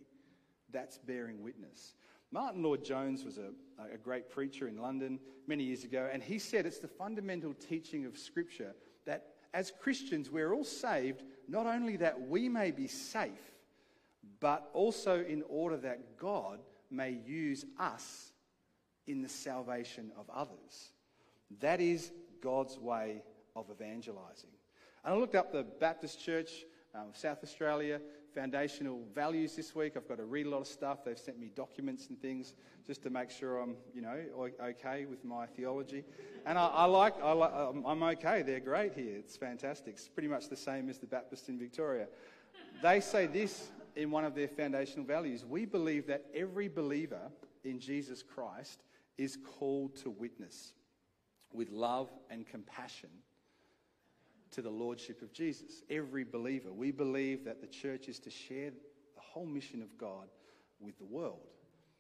That's 0.71 0.97
bearing 0.97 1.41
witness. 1.41 1.95
Martyn 2.31 2.63
Lloyd-Jones 2.63 3.23
was 3.23 3.37
a, 3.37 3.51
a 3.93 3.97
great 3.97 4.29
preacher 4.29 4.67
in 4.67 4.77
London 4.77 5.19
many 5.47 5.63
years 5.63 5.83
ago, 5.83 6.09
and 6.11 6.21
he 6.21 6.39
said 6.39 6.65
it's 6.65 6.79
the 6.79 6.87
fundamental 6.87 7.53
teaching 7.53 8.05
of 8.05 8.17
Scripture 8.17 8.73
that 9.05 9.27
as 9.53 9.71
Christians, 9.79 10.31
we're 10.31 10.53
all 10.53 10.63
saved 10.63 11.23
not 11.47 11.67
only 11.67 11.95
that 11.97 12.19
we 12.19 12.49
may 12.49 12.71
be 12.71 12.87
safe, 12.87 13.51
but 14.39 14.69
also 14.73 15.23
in 15.23 15.43
order 15.47 15.77
that 15.77 16.17
God 16.17 16.59
may 16.89 17.11
use 17.11 17.65
us 17.79 18.32
in 19.07 19.21
the 19.21 19.29
salvation 19.29 20.11
of 20.17 20.29
others. 20.33 20.91
That 21.59 21.81
is 21.81 22.11
God's 22.41 22.77
way 22.79 23.23
of 23.55 23.69
evangelizing. 23.69 24.49
And 25.03 25.13
I 25.13 25.17
looked 25.17 25.35
up 25.35 25.51
the 25.51 25.63
Baptist 25.63 26.23
Church 26.23 26.65
um, 26.95 27.07
South 27.13 27.39
Australia 27.43 27.99
foundational 28.33 29.01
values 29.13 29.55
this 29.55 29.75
week. 29.75 29.93
I've 29.95 30.07
got 30.07 30.17
to 30.17 30.25
read 30.25 30.47
a 30.47 30.49
lot 30.49 30.61
of 30.61 30.67
stuff. 30.67 31.05
They've 31.05 31.17
sent 31.17 31.39
me 31.39 31.51
documents 31.55 32.07
and 32.07 32.19
things 32.19 32.53
just 32.85 33.03
to 33.03 33.09
make 33.09 33.29
sure 33.29 33.59
I'm, 33.59 33.75
you 33.93 34.01
know, 34.01 34.17
okay 34.61 35.05
with 35.05 35.23
my 35.23 35.45
theology. 35.45 36.03
And 36.45 36.57
I, 36.57 36.67
I 36.67 36.85
like, 36.85 37.13
I 37.21 37.31
like, 37.31 37.51
I'm 37.53 38.03
okay. 38.03 38.41
They're 38.41 38.59
great 38.59 38.93
here. 38.93 39.17
It's 39.17 39.37
fantastic. 39.37 39.93
It's 39.93 40.07
pretty 40.07 40.27
much 40.27 40.49
the 40.49 40.55
same 40.55 40.89
as 40.89 40.97
the 40.97 41.05
Baptist 41.05 41.47
in 41.49 41.59
Victoria. 41.59 42.07
They 42.81 42.99
say 42.99 43.27
this 43.27 43.69
in 43.95 44.11
one 44.11 44.25
of 44.25 44.35
their 44.35 44.47
foundational 44.47 45.05
values. 45.05 45.45
We 45.45 45.65
believe 45.65 46.07
that 46.07 46.25
every 46.33 46.67
believer 46.67 47.31
in 47.63 47.79
Jesus 47.79 48.23
Christ 48.23 48.83
is 49.17 49.37
called 49.57 49.95
to 49.97 50.09
witness 50.09 50.73
with 51.51 51.69
love 51.69 52.09
and 52.29 52.45
compassion 52.47 53.09
to 54.51 54.61
the 54.61 54.69
Lordship 54.69 55.21
of 55.21 55.31
Jesus. 55.33 55.83
Every 55.89 56.23
believer. 56.23 56.71
We 56.71 56.91
believe 56.91 57.45
that 57.45 57.61
the 57.61 57.67
church 57.67 58.07
is 58.07 58.19
to 58.19 58.29
share 58.29 58.71
the 58.71 59.21
whole 59.21 59.45
mission 59.45 59.81
of 59.81 59.97
God 59.97 60.27
with 60.79 60.97
the 60.97 61.05
world. 61.05 61.47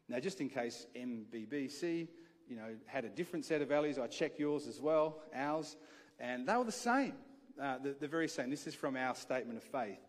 Now, 0.09 0.19
just 0.19 0.41
in 0.41 0.49
case 0.49 0.85
MBBC, 0.95 2.07
you 2.47 2.55
know, 2.55 2.75
had 2.85 3.05
a 3.05 3.09
different 3.09 3.45
set 3.45 3.61
of 3.61 3.69
values, 3.69 3.97
I 3.97 4.07
check 4.07 4.37
yours 4.37 4.67
as 4.67 4.81
well, 4.81 5.21
ours, 5.33 5.77
and 6.19 6.47
they 6.47 6.55
were 6.55 6.63
the 6.63 6.71
same. 6.71 7.13
Uh, 7.61 7.77
the, 7.77 7.95
the 7.99 8.07
very 8.07 8.27
same. 8.27 8.49
This 8.49 8.67
is 8.67 8.75
from 8.75 8.95
our 8.95 9.15
statement 9.15 9.57
of 9.57 9.63
faith. 9.63 9.99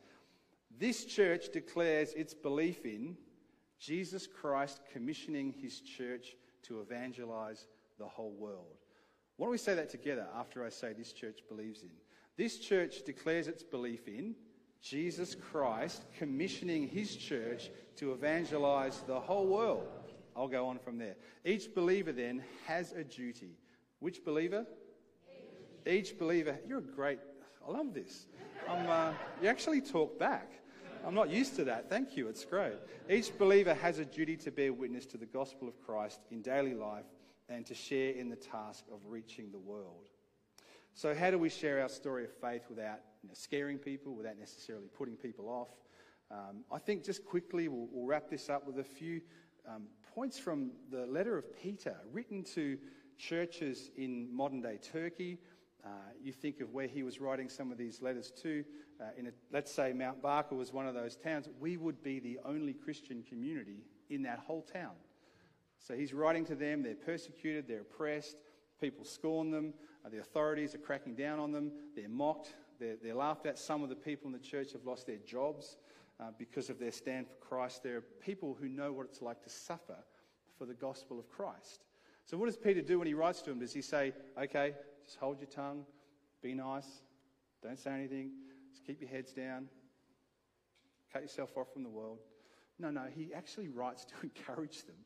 This 0.79 1.05
church 1.05 1.51
declares 1.53 2.13
its 2.15 2.35
belief 2.35 2.85
in 2.85 3.17
Jesus 3.79 4.27
Christ 4.27 4.81
commissioning 4.93 5.53
his 5.53 5.81
church 5.81 6.37
to 6.63 6.81
evangelize 6.81 7.67
the 7.99 8.07
whole 8.07 8.33
world. 8.33 8.79
Why 9.37 9.47
don't 9.47 9.53
we 9.53 9.59
say 9.59 9.75
that 9.75 9.91
together 9.91 10.27
after 10.37 10.65
I 10.65 10.69
say 10.69 10.93
this 10.93 11.13
church 11.13 11.41
believes 11.49 11.83
in? 11.83 11.91
This 12.37 12.59
church 12.59 13.05
declares 13.05 13.47
its 13.47 13.63
belief 13.63 14.09
in 14.09 14.35
Jesus 14.83 15.35
Christ 15.35 16.05
commissioning 16.19 16.89
his 16.89 17.17
church 17.17 17.71
to 17.97 18.13
evangelize 18.13 19.03
the 19.07 19.19
whole 19.19 19.47
world. 19.47 19.87
I'll 20.37 20.49
go 20.49 20.67
on 20.67 20.79
from 20.79 20.99
there. 20.99 21.17
Each 21.45 21.73
believer 21.73 22.13
then 22.13 22.43
has 22.67 22.93
a 22.93 23.05
duty. 23.05 23.57
Which 24.01 24.25
believer? 24.25 24.67
Each 25.87 26.19
believer. 26.19 26.59
You're 26.67 26.79
a 26.79 26.83
great. 26.83 27.21
I 27.67 27.71
love 27.71 27.95
this. 27.95 28.27
Uh, 28.69 29.13
you 29.41 29.49
actually 29.49 29.81
talk 29.81 30.19
back. 30.19 30.51
I'm 31.07 31.14
not 31.14 31.31
used 31.31 31.57
to 31.57 31.64
that. 31.64 31.90
Thank 31.90 32.17
you. 32.17 32.29
It's 32.29 32.45
great. 32.45 32.75
Each 33.11 33.37
believer 33.37 33.75
has 33.75 33.99
a 33.99 34.05
duty 34.05 34.37
to 34.38 34.51
bear 34.51 34.73
witness 34.73 35.05
to 35.07 35.19
the 35.19 35.27
gospel 35.27 35.69
of 35.69 35.79
Christ 35.85 36.21
in 36.31 36.40
daily 36.40 36.75
life 36.75 37.05
and 37.49 37.67
to 37.67 37.75
share 37.75 38.12
in 38.12 38.31
the 38.31 38.37
task 38.37 38.85
of 38.90 39.01
reaching 39.07 39.53
the 39.53 39.59
world. 39.59 40.09
So, 40.95 41.14
how 41.14 41.31
do 41.31 41.38
we 41.38 41.51
share 41.51 41.83
our 41.83 41.88
story 41.88 42.25
of 42.25 42.33
faith 42.33 42.62
without 42.71 43.01
you 43.23 43.29
know, 43.29 43.35
scaring 43.35 43.79
people, 43.79 44.14
without 44.14 44.38
necessarily 44.38 44.88
putting 44.97 45.17
people 45.17 45.49
off? 45.49 45.69
Um, 46.31 46.64
I 46.73 46.79
think 46.79 47.05
just 47.05 47.25
quickly 47.25 47.69
we'll, 47.69 47.88
we'll, 47.90 48.07
wrap 48.07 48.31
this 48.31 48.49
up 48.49 48.67
with 48.67 48.79
a 48.79 48.85
few 48.85 49.21
um, 49.69 49.85
points 50.14 50.38
from 50.38 50.71
the 50.90 51.05
letter 51.07 51.37
of 51.37 51.45
Peter, 51.61 51.97
written 52.12 52.43
to 52.55 52.79
churches 53.19 53.90
in 53.97 54.35
modern 54.35 54.62
day 54.62 54.79
Turkey. 54.79 55.38
Uh, 55.85 55.88
you 56.23 56.33
think 56.33 56.61
of 56.61 56.73
where 56.73 56.87
he 56.87 57.03
was 57.03 57.21
writing 57.21 57.49
some 57.49 57.71
of 57.71 57.77
these 57.77 58.01
letters 58.01 58.33
to. 58.43 58.64
Uh, 59.01 59.07
in 59.17 59.27
a, 59.27 59.31
let's 59.53 59.73
say 59.73 59.93
Mount 59.93 60.23
Barker 60.23 60.55
was 60.55 60.73
one 60.73 60.87
of 60.87 60.95
those 60.95 61.17
towns. 61.17 61.49
We 61.61 61.77
would 61.77 62.03
be 62.03 62.21
the 62.21 62.39
only 62.45 62.73
Christian 62.73 63.23
community 63.23 63.85
in 64.09 64.23
that 64.23 64.39
whole 64.39 64.63
town. 64.63 64.93
So 65.79 65.95
he's 65.95 66.15
writing 66.15 66.45
to 66.47 66.55
them. 66.55 66.83
They're 66.83 66.95
persecuted, 66.95 67.67
they're 67.67 67.81
oppressed, 67.81 68.37
people 68.81 69.05
scorn 69.05 69.51
them. 69.51 69.75
Uh, 70.05 70.11
the 70.11 70.21
authorities 70.21 70.75
are 70.75 70.79
cracking 70.79 71.15
down 71.15 71.41
on 71.41 71.53
them. 71.53 71.73
They're 71.97 72.09
mocked. 72.09 72.55
They're, 72.79 72.97
they're 73.03 73.15
laughed 73.15 73.47
at. 73.47 73.59
Some 73.59 73.83
of 73.83 73.89
the 73.89 73.97
people 73.97 74.27
in 74.27 74.33
the 74.33 74.39
church 74.39 74.73
have 74.73 74.85
lost 74.85 75.07
their 75.07 75.19
jobs 75.19 75.77
uh, 76.21 76.25
because 76.39 76.71
of 76.71 76.79
their 76.79 76.93
stand 76.93 77.27
for 77.29 77.35
Christ. 77.37 77.83
There 77.83 77.97
are 77.97 78.05
people 78.25 78.57
who 78.59 78.69
know 78.69 78.93
what 78.93 79.07
it's 79.07 79.23
like 79.23 79.43
to 79.43 79.51
suffer 79.51 79.97
for 80.59 80.67
the 80.67 80.75
gospel 80.75 81.19
of 81.19 81.29
Christ. 81.29 81.85
So, 82.25 82.37
what 82.37 82.47
does 82.47 82.57
Peter 82.57 82.81
do 82.81 82.99
when 82.99 83.07
he 83.07 83.15
writes 83.15 83.43
to 83.43 83.51
them? 83.51 83.59
Does 83.59 83.73
he 83.73 83.83
say, 83.83 84.13
okay, 84.39 84.75
just 85.05 85.19
hold 85.19 85.41
your 85.41 85.49
tongue, 85.49 85.85
be 86.43 86.55
nice, 86.55 87.03
don't 87.63 87.79
say 87.79 87.93
anything, 87.93 88.31
just 88.75 88.85
keep 88.85 89.01
your 89.01 89.11
heads 89.11 89.33
down, 89.33 89.69
cut 91.13 91.23
yourself 91.23 91.57
off 91.57 91.73
from 91.73 91.85
the 91.85 91.89
world? 91.89 92.19
No, 92.81 92.91
no, 92.91 93.05
he 93.15 93.33
actually 93.33 93.69
writes 93.69 94.05
to 94.05 94.15
encourage 94.23 94.85
them 94.85 94.97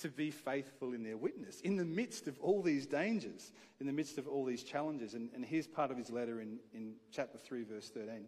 to 0.00 0.08
be 0.08 0.30
faithful 0.30 0.92
in 0.92 1.02
their 1.02 1.16
witness 1.16 1.60
in 1.62 1.76
the 1.76 1.84
midst 1.84 2.28
of 2.28 2.38
all 2.38 2.62
these 2.62 2.86
dangers, 2.86 3.50
in 3.80 3.86
the 3.86 3.92
midst 3.92 4.18
of 4.18 4.28
all 4.28 4.44
these 4.44 4.62
challenges. 4.62 5.14
And, 5.14 5.30
and 5.34 5.44
here's 5.44 5.66
part 5.66 5.90
of 5.90 5.96
his 5.96 6.10
letter 6.10 6.40
in, 6.40 6.58
in 6.74 6.94
chapter 7.10 7.38
3, 7.38 7.64
verse 7.64 7.88
13. 7.88 8.26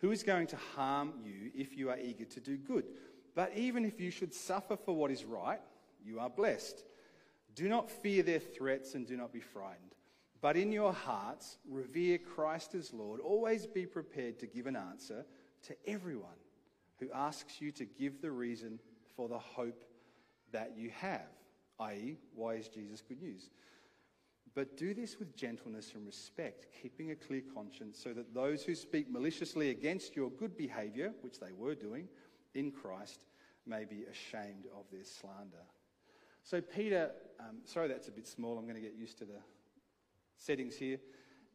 Who 0.00 0.12
is 0.12 0.22
going 0.22 0.46
to 0.48 0.56
harm 0.74 1.14
you 1.24 1.50
if 1.54 1.76
you 1.76 1.88
are 1.88 1.98
eager 1.98 2.26
to 2.26 2.40
do 2.40 2.58
good? 2.58 2.84
But 3.34 3.52
even 3.56 3.86
if 3.86 3.98
you 3.98 4.10
should 4.10 4.34
suffer 4.34 4.76
for 4.76 4.94
what 4.94 5.10
is 5.10 5.24
right, 5.24 5.60
you 6.04 6.20
are 6.20 6.30
blessed. 6.30 6.84
Do 7.54 7.68
not 7.68 7.90
fear 7.90 8.22
their 8.22 8.38
threats 8.38 8.94
and 8.94 9.06
do 9.06 9.16
not 9.16 9.32
be 9.32 9.40
frightened. 9.40 9.95
But 10.40 10.56
in 10.56 10.70
your 10.70 10.92
hearts, 10.92 11.58
revere 11.68 12.18
Christ 12.18 12.74
as 12.74 12.92
Lord. 12.92 13.20
Always 13.20 13.66
be 13.66 13.86
prepared 13.86 14.38
to 14.40 14.46
give 14.46 14.66
an 14.66 14.76
answer 14.76 15.24
to 15.62 15.76
everyone 15.86 16.38
who 17.00 17.10
asks 17.12 17.60
you 17.60 17.72
to 17.72 17.84
give 17.84 18.20
the 18.20 18.30
reason 18.30 18.80
for 19.16 19.28
the 19.28 19.38
hope 19.38 19.84
that 20.52 20.74
you 20.76 20.90
have, 20.90 21.28
i.e., 21.80 22.18
why 22.34 22.54
is 22.54 22.68
Jesus 22.68 23.02
good 23.02 23.20
news? 23.20 23.50
But 24.54 24.76
do 24.76 24.94
this 24.94 25.18
with 25.18 25.36
gentleness 25.36 25.92
and 25.94 26.06
respect, 26.06 26.66
keeping 26.82 27.10
a 27.10 27.14
clear 27.14 27.42
conscience, 27.54 27.98
so 28.02 28.14
that 28.14 28.32
those 28.32 28.62
who 28.62 28.74
speak 28.74 29.10
maliciously 29.10 29.70
against 29.70 30.16
your 30.16 30.30
good 30.30 30.56
behavior, 30.56 31.12
which 31.20 31.38
they 31.38 31.52
were 31.52 31.74
doing 31.74 32.08
in 32.54 32.70
Christ, 32.70 33.24
may 33.66 33.84
be 33.84 34.04
ashamed 34.10 34.66
of 34.74 34.84
their 34.90 35.04
slander. 35.04 35.64
So, 36.42 36.60
Peter, 36.60 37.10
um, 37.40 37.58
sorry 37.64 37.88
that's 37.88 38.08
a 38.08 38.12
bit 38.12 38.26
small, 38.26 38.56
I'm 38.56 38.64
going 38.64 38.76
to 38.76 38.80
get 38.80 38.94
used 38.94 39.18
to 39.18 39.24
the 39.24 39.40
settings 40.38 40.76
here. 40.76 40.98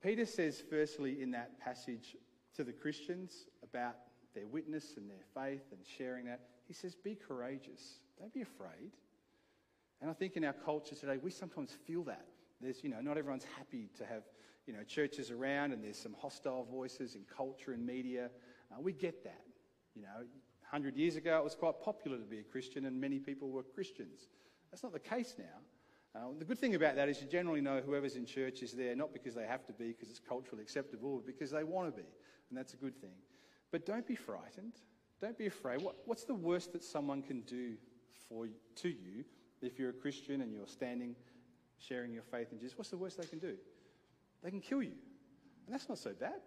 Peter 0.02 0.26
says, 0.26 0.62
firstly, 0.70 1.22
in 1.22 1.32
that 1.32 1.60
passage 1.60 2.16
to 2.56 2.64
the 2.64 2.74
Christians 2.74 3.46
about 3.64 3.96
their 4.34 4.48
witness 4.48 4.96
and 4.98 5.10
their 5.10 5.24
faith 5.34 5.64
and 5.72 5.80
sharing 5.98 6.26
that, 6.26 6.42
he 6.68 6.74
says, 6.74 6.96
Be 6.96 7.16
courageous. 7.16 8.00
Don't 8.20 8.34
be 8.34 8.42
afraid. 8.42 8.92
And 10.02 10.10
I 10.10 10.14
think 10.14 10.36
in 10.36 10.44
our 10.44 10.54
culture 10.54 10.96
today, 10.96 11.18
we 11.22 11.30
sometimes 11.30 11.78
feel 11.86 12.04
that. 12.06 12.26
There's, 12.60 12.84
you 12.84 12.90
know, 12.90 13.02
not 13.02 13.18
everyone's 13.18 13.46
happy 13.58 13.90
to 13.98 14.06
have, 14.06 14.24
you 14.66 14.74
know, 14.74 14.84
churches 14.84 15.32
around 15.32 15.74
and 15.74 15.84
there's 15.84 15.98
some 15.98 16.16
hostile 16.20 16.68
voices 16.72 17.16
in 17.16 17.22
culture 17.36 17.72
and 17.74 17.86
media. 17.86 18.30
Uh, 18.72 18.80
we 18.80 18.94
get 18.94 19.24
that. 19.24 19.44
You 19.96 20.04
know, 20.04 20.26
100 20.70 20.96
years 20.96 21.16
ago, 21.16 21.38
it 21.38 21.44
was 21.44 21.56
quite 21.56 21.80
popular 21.82 22.18
to 22.18 22.24
be 22.24 22.40
a 22.40 22.44
Christian 22.44 22.86
and 22.86 23.00
many 23.00 23.20
people 23.20 23.50
were 23.50 23.64
Christians. 23.64 24.28
That's 24.72 24.84
not 24.84 24.94
the 24.94 25.00
case 25.00 25.36
now. 25.38 25.60
Uh, 26.14 26.20
the 26.38 26.46
good 26.46 26.60
thing 26.60 26.76
about 26.76 26.96
that 26.96 27.08
is 27.08 27.22
you 27.22 27.28
generally 27.28 27.62
know 27.62 27.82
whoever's 27.86 28.16
in 28.16 28.26
church 28.26 28.62
is 28.64 28.74
there 28.74 28.96
not 28.96 29.14
because 29.14 29.34
they 29.34 29.46
have 29.46 29.66
to 29.66 29.74
be, 29.74 29.88
because 29.88 30.10
it's 30.10 30.20
culturally 30.20 30.62
acceptable, 30.62 31.18
but 31.18 31.26
because 31.26 31.52
they 31.52 31.64
want 31.64 31.88
to 31.88 32.02
be. 32.02 32.08
And 32.50 32.58
that's 32.58 32.74
a 32.74 32.78
good 32.78 33.00
thing. 33.00 33.16
But 33.72 33.86
don't 33.86 34.06
be 34.06 34.16
frightened. 34.16 34.74
Don't 35.22 35.38
be 35.38 35.46
afraid. 35.46 35.82
What, 35.82 35.96
what's 36.06 36.26
the 36.26 36.36
worst 36.36 36.74
that 36.74 36.84
someone 36.84 37.22
can 37.22 37.42
do 37.42 37.76
for, 38.28 38.48
to 38.78 38.90
you 38.90 39.24
if 39.62 39.80
you're 39.80 39.92
a 39.92 39.94
Christian 39.94 40.42
and 40.42 40.52
you're 40.54 40.68
standing 40.68 41.16
sharing 41.78 42.14
your 42.14 42.24
faith 42.24 42.52
in 42.52 42.60
Jesus, 42.60 42.78
what's 42.78 42.90
the 42.90 42.98
worst 42.98 43.18
they 43.20 43.28
can 43.28 43.40
do? 43.40 43.56
They 44.44 44.50
can 44.50 44.62
kill 44.62 44.82
you. 44.82 44.94
And 45.66 45.74
that's 45.74 45.88
not 45.90 45.98
so 45.98 46.12
bad. 46.12 46.42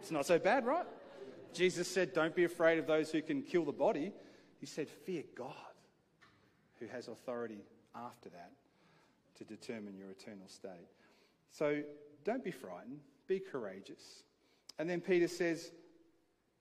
it's 0.00 0.10
not 0.10 0.26
so 0.26 0.38
bad, 0.38 0.64
right? 0.64 0.86
Jesus 1.52 1.88
said, 1.88 2.12
Don't 2.12 2.34
be 2.34 2.44
afraid 2.44 2.78
of 2.78 2.86
those 2.86 3.10
who 3.10 3.22
can 3.22 3.42
kill 3.42 3.64
the 3.64 3.72
body. 3.72 4.12
He 4.58 4.66
said, 4.66 4.88
Fear 4.88 5.24
God, 5.36 5.54
who 6.80 6.86
has 6.88 7.08
authority 7.08 7.62
after 7.94 8.28
that 8.30 8.52
to 9.36 9.44
determine 9.44 9.96
your 9.96 10.10
eternal 10.10 10.48
state. 10.48 10.88
So 11.50 11.82
don't 12.24 12.44
be 12.44 12.50
frightened, 12.50 13.00
be 13.26 13.40
courageous. 13.40 14.22
And 14.78 14.88
then 14.88 15.00
Peter 15.00 15.28
says, 15.28 15.72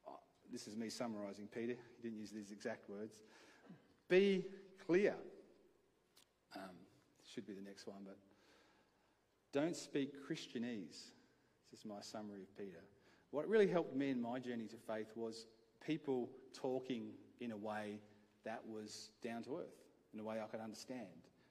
oh, 0.07 0.19
This 0.51 0.67
is 0.67 0.75
me 0.75 0.89
summarizing 0.89 1.47
Peter, 1.47 1.75
he 1.95 2.01
didn't 2.03 2.19
use 2.19 2.31
these 2.31 2.51
exact 2.51 2.89
words. 2.89 3.19
Be 4.07 4.45
clear. 4.85 5.15
Um, 6.55 6.75
should 7.31 7.45
be 7.45 7.53
the 7.53 7.61
next 7.61 7.85
one, 7.85 7.99
but 8.05 8.17
don't 9.53 9.75
speak 9.75 10.13
Christianese. 10.27 11.11
This 11.71 11.81
is 11.81 11.85
my 11.85 12.01
summary 12.01 12.41
of 12.41 12.57
Peter. 12.57 12.83
What 13.31 13.47
really 13.47 13.67
helped 13.67 13.95
me 13.95 14.09
in 14.09 14.19
my 14.19 14.39
journey 14.39 14.65
to 14.65 14.77
faith 14.77 15.11
was 15.15 15.45
people 15.85 16.29
talking 16.53 17.11
in 17.39 17.51
a 17.51 17.57
way 17.57 17.99
that 18.45 18.61
was 18.67 19.11
down 19.23 19.43
to 19.43 19.57
earth, 19.57 19.88
in 20.13 20.19
a 20.19 20.23
way 20.23 20.37
I 20.43 20.47
could 20.47 20.61
understand. 20.61 21.07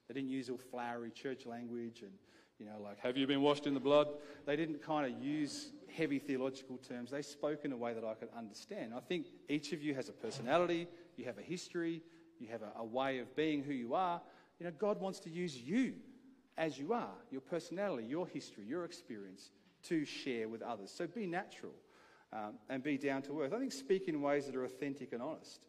They 0.09 0.15
didn't 0.15 0.31
use 0.31 0.49
all 0.49 0.59
flowery 0.59 1.11
church 1.11 1.47
language 1.47 2.03
and, 2.03 2.13
you 2.59 2.67
know, 2.67 2.81
like, 2.83 2.99
have 3.01 3.17
you 3.17 3.27
been 3.27 3.43
washed 3.43 3.67
in 3.67 3.75
the 3.75 3.81
blood? 3.81 4.09
They 4.47 4.57
didn't 4.57 4.83
kind 4.83 5.13
of 5.13 5.23
use 5.23 5.71
heavy 5.95 6.19
theological 6.19 6.79
terms. 6.79 7.11
They 7.11 7.23
spoke 7.23 7.65
in 7.65 7.73
a 7.73 7.77
way 7.77 7.95
that 7.95 8.05
I 8.05 8.15
could 8.15 8.31
understand. 8.37 8.93
I 8.97 9.01
think 9.01 9.27
each 9.49 9.73
of 9.73 9.83
you 9.83 9.95
has 9.95 10.09
a 10.09 10.13
personality, 10.13 10.89
you 11.17 11.25
have 11.27 11.39
a 11.39 11.43
history, 11.43 12.03
you 12.39 12.49
have 12.49 12.63
a, 12.63 12.73
a 12.79 12.85
way 12.85 13.19
of 13.19 13.35
being 13.37 13.63
who 13.63 13.73
you 13.73 13.95
are. 13.95 14.21
You 14.59 14.67
know, 14.67 14.73
God 14.79 15.01
wants 15.01 15.21
to 15.21 15.31
use 15.31 15.57
you 15.57 15.95
as 16.57 16.79
you 16.79 16.93
are, 16.93 17.15
your 17.31 17.41
personality, 17.41 18.07
your 18.07 18.27
history, 18.27 18.65
your 18.65 18.85
experience, 18.85 19.51
to 19.85 20.05
share 20.05 20.49
with 20.49 20.63
others. 20.63 20.91
So 20.91 21.07
be 21.07 21.27
natural 21.27 21.73
um, 22.33 22.55
and 22.69 22.83
be 22.83 22.99
down 22.99 23.23
to 23.23 23.43
earth. 23.43 23.53
I 23.53 23.59
think 23.59 23.73
speak 23.73 24.09
in 24.09 24.21
ways 24.21 24.47
that 24.47 24.57
are 24.57 24.65
authentic 24.65 25.13
and 25.13 25.23
honest. 25.23 25.61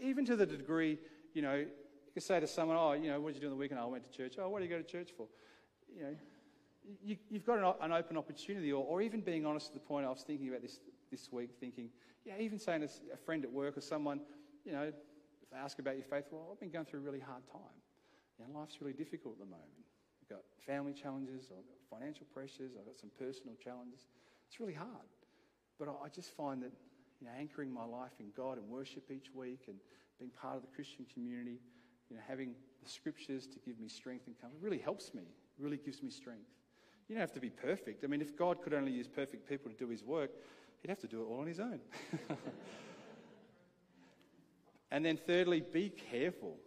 Even 0.00 0.24
to 0.26 0.36
the 0.36 0.46
degree, 0.46 0.98
you 1.34 1.42
know, 1.42 1.64
you 2.08 2.12
can 2.14 2.22
say 2.22 2.40
to 2.40 2.46
someone, 2.46 2.78
oh, 2.78 2.92
you 2.92 3.10
know, 3.10 3.20
what 3.20 3.34
did 3.34 3.36
you 3.36 3.40
do 3.42 3.46
on 3.48 3.52
the 3.52 3.58
weekend? 3.58 3.78
Oh, 3.80 3.84
I 3.84 3.86
went 3.86 4.10
to 4.10 4.16
church. 4.16 4.36
Oh, 4.40 4.48
what 4.48 4.60
do 4.60 4.64
you 4.64 4.70
go 4.70 4.78
to 4.78 4.82
church 4.82 5.10
for? 5.14 5.26
You 5.94 6.02
know, 6.02 6.16
you, 7.04 7.16
have 7.34 7.44
got 7.44 7.58
an, 7.58 7.74
an, 7.82 7.92
open 7.92 8.16
opportunity, 8.16 8.72
or, 8.72 8.82
or, 8.82 9.02
even 9.02 9.20
being 9.20 9.44
honest 9.44 9.68
to 9.68 9.74
the 9.74 9.80
point 9.80 10.06
I 10.06 10.08
was 10.08 10.22
thinking 10.22 10.48
about 10.48 10.62
this 10.62 10.80
this 11.10 11.30
week, 11.30 11.50
thinking, 11.60 11.90
yeah, 12.24 12.34
even 12.40 12.58
saying 12.58 12.80
to 12.80 12.88
a 13.12 13.16
friend 13.16 13.44
at 13.44 13.52
work 13.52 13.76
or 13.76 13.82
someone, 13.82 14.20
you 14.64 14.72
know, 14.72 14.82
if 14.82 14.94
they 15.52 15.58
ask 15.58 15.78
about 15.78 15.96
your 15.96 16.04
faith, 16.04 16.24
well, 16.30 16.48
I've 16.50 16.60
been 16.60 16.70
going 16.70 16.86
through 16.86 17.00
a 17.00 17.02
really 17.02 17.20
hard 17.20 17.42
time. 17.52 17.76
You 18.38 18.46
know, 18.46 18.58
life's 18.58 18.80
really 18.80 18.94
difficult 18.94 19.34
at 19.34 19.40
the 19.40 19.50
moment. 19.50 19.84
I've 20.22 20.36
got 20.36 20.44
family 20.64 20.94
challenges, 20.94 21.50
I've 21.50 21.68
got 21.68 22.00
financial 22.00 22.26
pressures, 22.32 22.72
I've 22.78 22.86
got 22.86 22.98
some 22.98 23.10
personal 23.18 23.54
challenges. 23.62 24.06
It's 24.48 24.60
really 24.60 24.74
hard. 24.74 25.08
But 25.78 25.88
I, 25.88 26.06
I 26.06 26.08
just 26.08 26.34
find 26.36 26.62
that 26.62 26.72
you 27.20 27.26
know, 27.26 27.32
anchoring 27.38 27.72
my 27.72 27.84
life 27.84 28.16
in 28.18 28.32
God 28.34 28.56
and 28.56 28.66
worship 28.68 29.10
each 29.10 29.34
week 29.34 29.64
and 29.68 29.76
being 30.18 30.30
part 30.30 30.56
of 30.56 30.62
the 30.62 30.68
Christian 30.74 31.06
community, 31.12 31.60
you 32.10 32.16
know, 32.16 32.22
having 32.26 32.54
the 32.82 32.88
scriptures 32.88 33.46
to 33.46 33.58
give 33.58 33.78
me 33.78 33.88
strength 33.88 34.26
and 34.26 34.40
comfort 34.40 34.58
really 34.60 34.78
helps 34.78 35.14
me, 35.14 35.22
really 35.58 35.76
gives 35.76 36.02
me 36.02 36.10
strength. 36.10 36.48
You 37.08 37.14
don't 37.14 37.20
have 37.20 37.32
to 37.32 37.40
be 37.40 37.50
perfect. 37.50 38.04
I 38.04 38.06
mean, 38.06 38.20
if 38.20 38.36
God 38.36 38.62
could 38.62 38.74
only 38.74 38.92
use 38.92 39.08
perfect 39.08 39.48
people 39.48 39.70
to 39.70 39.76
do 39.76 39.88
his 39.88 40.04
work, 40.04 40.30
he'd 40.82 40.88
have 40.88 41.00
to 41.00 41.06
do 41.06 41.22
it 41.22 41.24
all 41.24 41.40
on 41.40 41.46
his 41.46 41.58
own. 41.58 41.80
and 44.90 45.04
then, 45.04 45.16
thirdly, 45.16 45.62
be 45.72 45.88
careful 45.88 46.58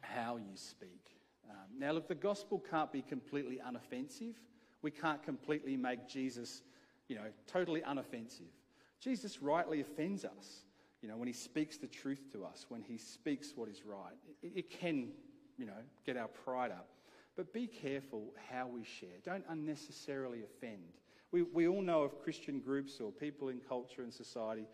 how 0.00 0.36
you 0.36 0.54
speak. 0.56 1.20
Um, 1.48 1.78
now, 1.78 1.92
look, 1.92 2.06
the 2.06 2.14
gospel 2.14 2.62
can't 2.70 2.92
be 2.92 3.02
completely 3.02 3.60
unoffensive. 3.66 4.34
We 4.82 4.90
can't 4.90 5.22
completely 5.22 5.76
make 5.76 6.06
Jesus, 6.06 6.62
you 7.08 7.16
know, 7.16 7.26
totally 7.46 7.80
unoffensive. 7.80 8.52
Jesus 9.00 9.42
rightly 9.42 9.80
offends 9.80 10.24
us, 10.24 10.64
you 11.06 11.12
know, 11.12 11.18
when 11.18 11.28
he 11.28 11.34
speaks 11.34 11.76
the 11.76 11.86
truth 11.86 12.32
to 12.32 12.44
us, 12.44 12.66
when 12.68 12.82
he 12.82 12.98
speaks 12.98 13.52
what 13.54 13.68
is 13.68 13.82
right. 13.86 14.16
It, 14.42 14.50
it 14.56 14.70
can, 14.70 15.10
you 15.56 15.64
know, 15.64 15.78
get 16.04 16.16
our 16.16 16.26
pride 16.26 16.72
up. 16.72 16.88
But 17.36 17.52
be 17.52 17.68
careful 17.68 18.34
how 18.50 18.66
we 18.66 18.82
share. 18.82 19.20
Don't 19.24 19.44
unnecessarily 19.48 20.40
offend. 20.42 20.82
We, 21.30 21.42
we 21.42 21.68
all 21.68 21.80
know 21.80 22.02
of 22.02 22.20
Christian 22.24 22.58
groups 22.58 22.98
or 23.00 23.12
people 23.12 23.50
in 23.50 23.60
culture 23.68 24.02
and 24.02 24.12
society. 24.12 24.66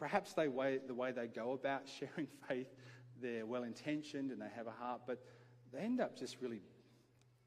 Perhaps 0.00 0.32
they 0.32 0.48
way, 0.48 0.80
the 0.84 0.94
way 0.94 1.12
they 1.12 1.28
go 1.28 1.52
about 1.52 1.82
sharing 2.00 2.26
faith, 2.48 2.66
they're 3.20 3.46
well 3.46 3.62
intentioned 3.62 4.32
and 4.32 4.42
they 4.42 4.50
have 4.56 4.66
a 4.66 4.72
heart, 4.72 5.02
but 5.06 5.22
they 5.72 5.78
end 5.78 6.00
up 6.00 6.18
just 6.18 6.38
really 6.40 6.62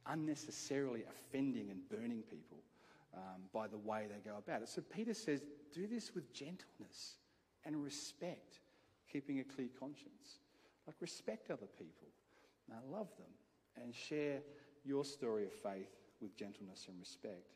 unnecessarily 0.05 1.03
offending 1.09 1.69
and 1.69 1.81
burning 1.89 2.23
people 2.29 2.59
um, 3.13 3.41
by 3.53 3.67
the 3.67 3.77
way 3.77 4.07
they 4.09 4.21
go 4.21 4.37
about 4.37 4.61
it. 4.61 4.69
So 4.69 4.81
Peter 4.81 5.13
says, 5.13 5.41
do 5.73 5.85
this 5.85 6.15
with 6.15 6.31
gentleness 6.31 7.17
and 7.65 7.83
respect, 7.83 8.59
keeping 9.11 9.39
a 9.39 9.43
clear 9.43 9.69
conscience. 9.79 10.39
Like, 10.87 10.95
respect 10.99 11.49
other 11.49 11.67
people, 11.77 12.07
now 12.69 12.77
love 12.91 13.07
them, 13.17 13.31
and 13.81 13.93
share 13.93 14.39
your 14.83 15.03
story 15.03 15.45
of 15.45 15.53
faith 15.53 15.89
with 16.21 16.35
gentleness 16.37 16.85
and 16.87 16.99
respect. 16.99 17.49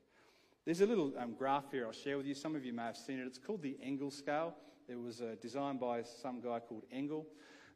There's 0.66 0.82
a 0.82 0.86
little 0.86 1.14
um, 1.18 1.34
graph 1.34 1.72
here 1.72 1.86
I'll 1.86 1.92
share 1.92 2.18
with 2.18 2.26
you. 2.26 2.34
Some 2.34 2.56
of 2.56 2.66
you 2.66 2.74
may 2.74 2.84
have 2.84 2.98
seen 2.98 3.20
it. 3.20 3.26
It's 3.26 3.38
called 3.38 3.62
the 3.62 3.78
Engel 3.82 4.12
scale. 4.12 4.56
It 4.88 5.00
was 5.00 5.22
uh, 5.22 5.36
designed 5.42 5.80
by 5.80 6.04
some 6.04 6.42
guy 6.42 6.60
called 6.60 6.84
Engel. 6.92 7.26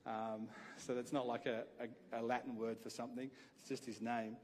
Um, 0.06 0.48
so 0.78 0.94
that's 0.94 1.14
not 1.14 1.26
like 1.26 1.46
a, 1.46 1.64
a, 1.80 2.20
a 2.20 2.22
Latin 2.22 2.58
word 2.58 2.80
for 2.80 2.90
something, 2.90 3.30
it's 3.58 3.70
just 3.70 3.86
his 3.86 4.02
name. 4.02 4.36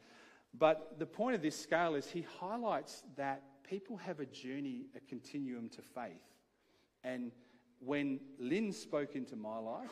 But 0.58 0.98
the 0.98 1.06
point 1.06 1.36
of 1.36 1.42
this 1.42 1.60
scale 1.60 1.96
is 1.96 2.08
he 2.10 2.26
highlights 2.40 3.04
that 3.18 3.44
people 3.64 3.98
have 3.98 4.20
a 4.20 4.26
journey, 4.26 4.86
a 4.96 5.00
continuum 5.02 5.70
to 5.70 5.82
faith. 5.82 6.24
And 7.04 7.32
when 7.80 8.20
Lynn 8.40 8.72
spoke 8.72 9.16
into 9.16 9.36
my 9.36 9.58
life, 9.58 9.90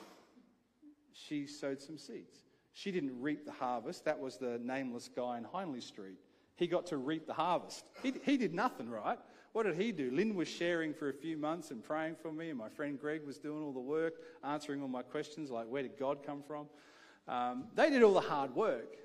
she 1.14 1.48
sowed 1.48 1.82
some 1.82 1.98
seeds. 1.98 2.44
She 2.74 2.92
didn't 2.92 3.20
reap 3.20 3.46
the 3.46 3.52
harvest. 3.52 4.06
That 4.06 4.20
was 4.20 4.38
the 4.38 4.60
nameless 4.64 5.10
guy 5.14 5.38
in 5.38 5.48
Hindley 5.52 5.82
Street. 5.82 6.18
He 6.56 6.68
got 6.68 6.86
to 6.88 6.98
reap 6.98 7.26
the 7.26 7.34
harvest. 7.34 7.86
He, 8.04 8.14
he 8.24 8.38
did 8.38 8.54
nothing, 8.54 8.90
right? 8.90 9.18
What 9.54 9.64
did 9.64 9.76
he 9.76 9.92
do? 9.92 10.12
Lynn 10.12 10.36
was 10.36 10.48
sharing 10.48 10.94
for 10.94 11.10
a 11.10 11.14
few 11.14 11.38
months 11.38 11.72
and 11.72 11.84
praying 11.84 12.16
for 12.22 12.32
me, 12.32 12.50
and 12.50 12.58
my 12.58 12.70
friend 12.70 13.00
Greg 13.00 13.26
was 13.26 13.40
doing 13.40 13.64
all 13.64 13.74
the 13.74 13.80
work, 13.80 14.14
answering 14.44 14.82
all 14.82 14.88
my 14.88 15.02
questions 15.02 15.50
like, 15.50 15.68
where 15.68 15.82
did 15.82 15.98
God 15.98 16.24
come 16.24 16.44
from? 16.44 16.68
Um, 17.28 17.66
they 17.74 17.90
did 17.90 18.04
all 18.04 18.14
the 18.14 18.22
hard 18.22 18.56
work. 18.56 18.96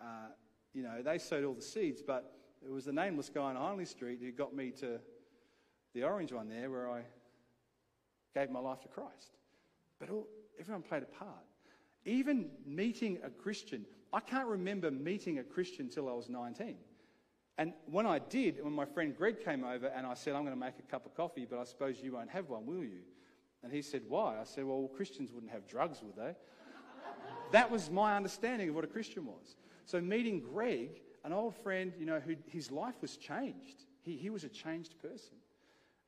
Uh, 0.00 0.28
you 0.72 0.82
know, 0.82 1.02
they 1.02 1.18
sowed 1.18 1.44
all 1.44 1.54
the 1.54 1.60
seeds, 1.62 2.02
but 2.02 2.32
it 2.64 2.70
was 2.70 2.86
the 2.86 2.92
nameless 2.92 3.28
guy 3.28 3.42
on 3.42 3.56
Hindley 3.56 3.84
Street 3.84 4.20
who 4.22 4.32
got 4.32 4.54
me 4.54 4.70
to 4.80 4.98
the 5.94 6.04
orange 6.04 6.32
one 6.32 6.48
there 6.48 6.70
where 6.70 6.90
I 6.90 7.02
gave 8.34 8.50
my 8.50 8.60
life 8.60 8.80
to 8.82 8.88
Christ. 8.88 9.36
But 9.98 10.10
all, 10.10 10.26
everyone 10.58 10.82
played 10.82 11.02
a 11.02 11.06
part. 11.06 11.44
Even 12.04 12.50
meeting 12.64 13.18
a 13.22 13.30
Christian, 13.30 13.84
I 14.12 14.20
can't 14.20 14.46
remember 14.46 14.90
meeting 14.90 15.38
a 15.38 15.44
Christian 15.44 15.86
until 15.86 16.08
I 16.08 16.12
was 16.12 16.28
19. 16.28 16.76
And 17.58 17.74
when 17.84 18.06
I 18.06 18.18
did, 18.18 18.62
when 18.62 18.72
my 18.72 18.86
friend 18.86 19.14
Greg 19.14 19.44
came 19.44 19.64
over 19.64 19.88
and 19.88 20.06
I 20.06 20.14
said, 20.14 20.34
I'm 20.34 20.42
going 20.42 20.54
to 20.54 20.60
make 20.60 20.78
a 20.78 20.90
cup 20.90 21.04
of 21.04 21.14
coffee, 21.14 21.46
but 21.48 21.58
I 21.58 21.64
suppose 21.64 22.00
you 22.02 22.12
won't 22.12 22.30
have 22.30 22.48
one, 22.48 22.64
will 22.64 22.84
you? 22.84 23.02
And 23.62 23.70
he 23.70 23.82
said, 23.82 24.02
Why? 24.08 24.38
I 24.40 24.44
said, 24.44 24.64
Well, 24.64 24.88
Christians 24.96 25.30
wouldn't 25.32 25.52
have 25.52 25.66
drugs, 25.68 26.02
would 26.02 26.16
they? 26.16 26.34
that 27.52 27.70
was 27.70 27.90
my 27.90 28.16
understanding 28.16 28.70
of 28.70 28.74
what 28.74 28.84
a 28.84 28.86
Christian 28.88 29.26
was. 29.26 29.56
So 29.84 30.00
meeting 30.00 30.40
Greg, 30.40 31.02
an 31.24 31.32
old 31.32 31.54
friend, 31.54 31.92
you 31.98 32.06
know, 32.06 32.20
who 32.20 32.36
his 32.46 32.70
life 32.70 32.94
was 33.02 33.18
changed. 33.18 33.84
He, 34.02 34.16
he 34.16 34.30
was 34.30 34.44
a 34.44 34.48
changed 34.48 34.94
person. 35.02 35.36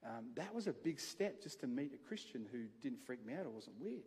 Um, 0.05 0.27
that 0.35 0.53
was 0.55 0.67
a 0.67 0.73
big 0.73 0.99
step 0.99 1.43
just 1.43 1.61
to 1.61 1.67
meet 1.67 1.93
a 1.95 2.09
Christian 2.09 2.47
who 2.51 2.65
didn't 2.81 3.05
freak 3.05 3.25
me 3.25 3.35
out 3.35 3.47
or 3.47 3.51
wasn't 3.51 3.81
weird. 3.81 4.03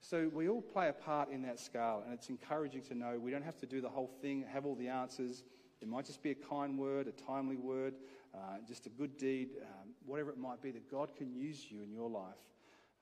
So 0.00 0.30
we 0.32 0.48
all 0.48 0.62
play 0.62 0.88
a 0.88 0.92
part 0.92 1.30
in 1.30 1.42
that 1.42 1.58
scale, 1.58 2.02
and 2.04 2.14
it's 2.14 2.28
encouraging 2.28 2.82
to 2.82 2.94
know 2.94 3.18
we 3.18 3.30
don't 3.30 3.44
have 3.44 3.58
to 3.58 3.66
do 3.66 3.80
the 3.80 3.88
whole 3.88 4.10
thing, 4.22 4.44
have 4.52 4.64
all 4.64 4.74
the 4.74 4.88
answers. 4.88 5.42
It 5.80 5.88
might 5.88 6.06
just 6.06 6.22
be 6.22 6.30
a 6.30 6.34
kind 6.34 6.78
word, 6.78 7.06
a 7.06 7.12
timely 7.12 7.56
word, 7.56 7.94
uh, 8.34 8.58
just 8.66 8.86
a 8.86 8.90
good 8.90 9.16
deed, 9.16 9.50
um, 9.62 9.90
whatever 10.04 10.30
it 10.30 10.38
might 10.38 10.62
be, 10.62 10.70
that 10.70 10.90
God 10.90 11.14
can 11.16 11.34
use 11.34 11.66
you 11.70 11.82
in 11.82 11.92
your 11.92 12.08
life 12.08 12.34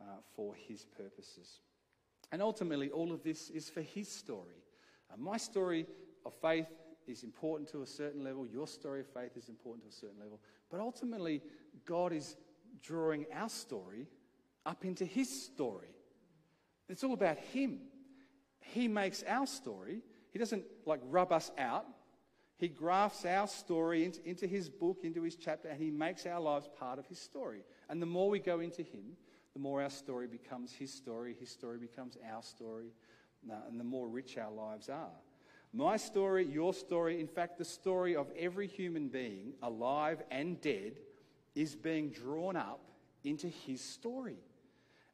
uh, 0.01 0.05
for 0.35 0.55
His 0.55 0.85
purposes. 0.85 1.61
And 2.33 2.40
ultimately, 2.42 2.90
all 2.90 3.12
of 3.12 3.23
this 3.23 3.51
is 3.51 3.68
for 3.68 3.83
His 3.83 4.09
story. 4.09 4.62
Uh, 5.12 5.16
my 5.18 5.37
story 5.37 5.87
of 6.25 6.33
faith 6.40 6.66
is 7.07 7.23
important 7.23 7.68
to 7.70 7.83
a 7.83 7.87
certain 7.87 8.25
level. 8.25 8.47
Your 8.47 8.66
story 8.66 9.01
of 9.01 9.07
faith 9.07 9.37
is 9.37 9.49
important 9.49 9.85
to 9.85 9.88
a 9.90 9.92
certain 9.92 10.18
level. 10.18 10.40
But 10.75 10.81
ultimately, 10.81 11.41
God 11.87 12.13
is 12.13 12.37
drawing 12.83 13.27
our 13.33 13.49
story 13.49 14.09
up 14.67 14.85
into 14.85 15.05
His 15.05 15.31
story. 15.45 15.95
It's 16.89 17.05
all 17.05 17.13
about 17.13 17.39
Him. 17.39 17.79
He 18.59 18.89
makes 18.89 19.23
our 19.23 19.47
story. 19.47 20.03
He 20.33 20.39
doesn't 20.41 20.65
like 20.85 20.99
rub 21.05 21.31
us 21.31 21.53
out. 21.59 21.87
He 22.57 22.67
grafts 22.67 23.25
our 23.25 23.47
story 23.47 24.05
into, 24.05 24.29
into 24.29 24.49
His 24.49 24.69
book, 24.69 25.03
into 25.05 25.23
His 25.23 25.37
chapter, 25.37 25.69
and 25.69 25.81
He 25.81 25.93
makes 25.93 26.27
our 26.27 26.41
lives 26.41 26.69
part 26.77 26.99
of 26.99 27.07
His 27.07 27.21
story. 27.21 27.61
And 27.89 28.03
the 28.03 28.07
more 28.07 28.29
we 28.29 28.41
go 28.41 28.59
into 28.59 28.83
Him, 28.83 29.17
the 29.53 29.61
more 29.61 29.81
our 29.81 29.91
story 29.91 30.27
becomes 30.27 30.73
His 30.73 30.93
story. 30.93 31.37
His 31.39 31.51
story 31.51 31.79
becomes 31.79 32.19
our 32.35 32.43
story. 32.43 32.91
Uh, 33.49 33.55
and 33.69 33.79
the 33.79 33.85
more 33.85 34.09
rich 34.09 34.39
our 34.39 34.51
lives 34.51 34.89
are. 34.89 35.21
My 35.77 35.97
story, 35.97 36.47
your 36.47 36.73
story, 36.73 37.19
in 37.19 37.27
fact, 37.27 37.59
the 37.59 37.65
story 37.65 38.15
of 38.15 38.29
every 38.39 38.69
human 38.69 39.09
being, 39.09 39.55
alive 39.61 40.23
and 40.31 40.61
dead, 40.61 40.93
is 41.57 41.75
being 41.75 42.11
drawn 42.11 42.55
up 42.55 42.81
into 43.25 43.49
his 43.49 43.81
story. 43.81 44.37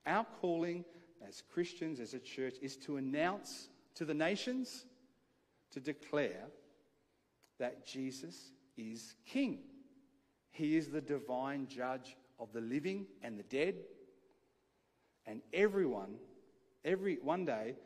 Our 0.04 0.26
calling 0.42 0.84
as 1.26 1.42
Christians, 1.50 1.98
as 1.98 2.12
a 2.12 2.18
church, 2.18 2.56
is 2.60 2.76
to 2.78 2.98
announce 2.98 3.70
to 3.94 4.04
the 4.04 4.12
nations, 4.12 4.84
to 5.70 5.80
declare 5.80 6.44
that 7.58 7.86
Jesus 7.86 8.52
is 8.76 9.14
King. 9.24 9.60
He 10.50 10.76
is 10.76 10.88
the 10.88 11.00
divine 11.00 11.68
judge 11.68 12.18
of 12.38 12.52
the 12.52 12.60
living 12.60 13.06
and 13.22 13.38
the 13.38 13.44
dead. 13.44 13.76
And 15.24 15.40
everyone, 15.54 16.16
every 16.84 17.18
one 17.22 17.46
day, 17.46 17.76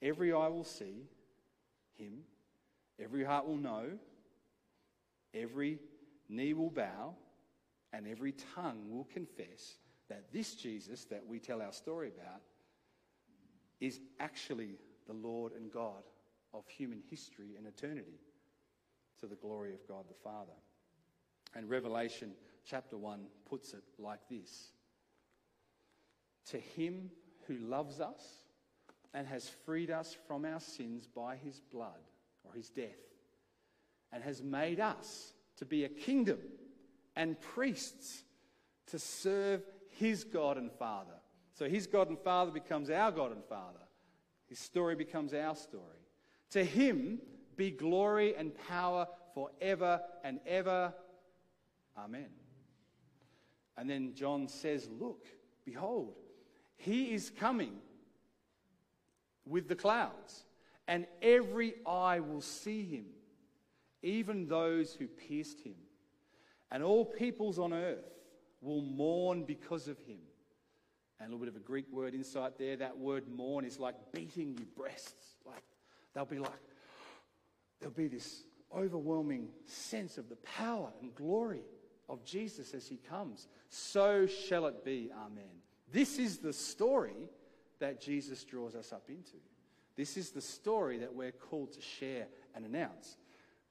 every 0.00 0.32
eye 0.32 0.48
will 0.48 0.62
see 0.62 1.08
him, 2.00 2.20
every 2.98 3.24
heart 3.24 3.46
will 3.46 3.56
know, 3.56 3.90
every 5.34 5.78
knee 6.28 6.54
will 6.54 6.70
bow, 6.70 7.14
and 7.92 8.06
every 8.06 8.32
tongue 8.54 8.88
will 8.88 9.04
confess 9.12 9.76
that 10.08 10.32
this 10.32 10.54
Jesus 10.54 11.04
that 11.04 11.24
we 11.26 11.38
tell 11.38 11.62
our 11.62 11.72
story 11.72 12.08
about 12.08 12.40
is 13.80 14.00
actually 14.18 14.78
the 15.06 15.12
Lord 15.12 15.52
and 15.52 15.70
God 15.72 16.02
of 16.52 16.66
human 16.68 17.02
history 17.08 17.54
and 17.56 17.66
eternity 17.66 18.20
to 19.20 19.26
the 19.26 19.36
glory 19.36 19.72
of 19.72 19.86
God 19.86 20.04
the 20.08 20.14
Father. 20.22 20.52
And 21.54 21.68
Revelation 21.68 22.32
chapter 22.64 22.96
1 22.96 23.20
puts 23.48 23.72
it 23.72 23.82
like 23.98 24.20
this. 24.28 24.72
To 26.50 26.58
him 26.58 27.10
who 27.46 27.56
loves 27.58 28.00
us 28.00 28.22
and 29.14 29.26
has 29.26 29.48
freed 29.64 29.90
us 29.90 30.16
from 30.26 30.44
our 30.44 30.60
sins 30.60 31.06
by 31.06 31.36
his 31.36 31.60
blood 31.72 32.00
or 32.44 32.52
his 32.54 32.70
death, 32.70 32.88
and 34.12 34.22
has 34.22 34.42
made 34.42 34.80
us 34.80 35.32
to 35.56 35.64
be 35.64 35.84
a 35.84 35.88
kingdom 35.88 36.38
and 37.16 37.40
priests 37.40 38.22
to 38.86 38.98
serve 38.98 39.62
his 39.90 40.24
God 40.24 40.56
and 40.56 40.70
Father. 40.72 41.12
So 41.54 41.68
his 41.68 41.86
God 41.86 42.08
and 42.08 42.18
Father 42.18 42.50
becomes 42.50 42.88
our 42.90 43.12
God 43.12 43.32
and 43.32 43.44
Father. 43.44 43.80
His 44.48 44.58
story 44.58 44.94
becomes 44.96 45.34
our 45.34 45.54
story. 45.54 45.84
To 46.50 46.64
him 46.64 47.20
be 47.56 47.70
glory 47.70 48.34
and 48.34 48.52
power 48.68 49.06
forever 49.34 50.00
and 50.24 50.40
ever. 50.46 50.92
Amen. 51.98 52.30
And 53.76 53.88
then 53.88 54.14
John 54.14 54.48
says, 54.48 54.88
Look, 54.98 55.26
behold, 55.64 56.14
he 56.76 57.12
is 57.12 57.30
coming 57.30 57.74
with 59.50 59.68
the 59.68 59.74
clouds, 59.74 60.44
and 60.88 61.06
every 61.20 61.74
eye 61.84 62.20
will 62.20 62.40
see 62.40 62.84
him, 62.84 63.04
even 64.02 64.46
those 64.46 64.94
who 64.94 65.06
pierced 65.06 65.60
him. 65.60 65.74
And 66.70 66.82
all 66.82 67.04
peoples 67.04 67.58
on 67.58 67.72
earth 67.72 68.04
will 68.62 68.80
mourn 68.80 69.44
because 69.44 69.88
of 69.88 69.98
him. 69.98 70.18
And 71.18 71.28
a 71.28 71.36
little 71.36 71.40
bit 71.40 71.48
of 71.48 71.56
a 71.56 71.64
Greek 71.64 71.86
word 71.92 72.14
insight 72.14 72.56
there. 72.56 72.76
That 72.76 72.96
word 72.96 73.24
mourn 73.28 73.64
is 73.64 73.78
like 73.78 73.96
beating 74.12 74.56
your 74.56 74.68
breasts. 74.76 75.36
Like 75.44 75.64
they'll 76.14 76.24
be 76.24 76.38
like, 76.38 76.52
there'll 77.80 77.92
be 77.92 78.08
this 78.08 78.44
overwhelming 78.74 79.48
sense 79.66 80.16
of 80.16 80.28
the 80.28 80.36
power 80.36 80.90
and 81.02 81.14
glory 81.14 81.64
of 82.08 82.24
Jesus 82.24 82.72
as 82.72 82.86
he 82.86 82.96
comes. 82.96 83.48
So 83.68 84.26
shall 84.26 84.66
it 84.66 84.84
be. 84.84 85.10
Amen. 85.12 85.44
This 85.92 86.18
is 86.18 86.38
the 86.38 86.52
story 86.52 87.28
that 87.80 88.00
Jesus 88.00 88.44
draws 88.44 88.74
us 88.74 88.92
up 88.92 89.04
into. 89.08 89.36
This 89.96 90.16
is 90.16 90.30
the 90.30 90.40
story 90.40 90.98
that 90.98 91.14
we're 91.14 91.32
called 91.32 91.72
to 91.72 91.80
share 91.80 92.26
and 92.54 92.64
announce. 92.64 93.16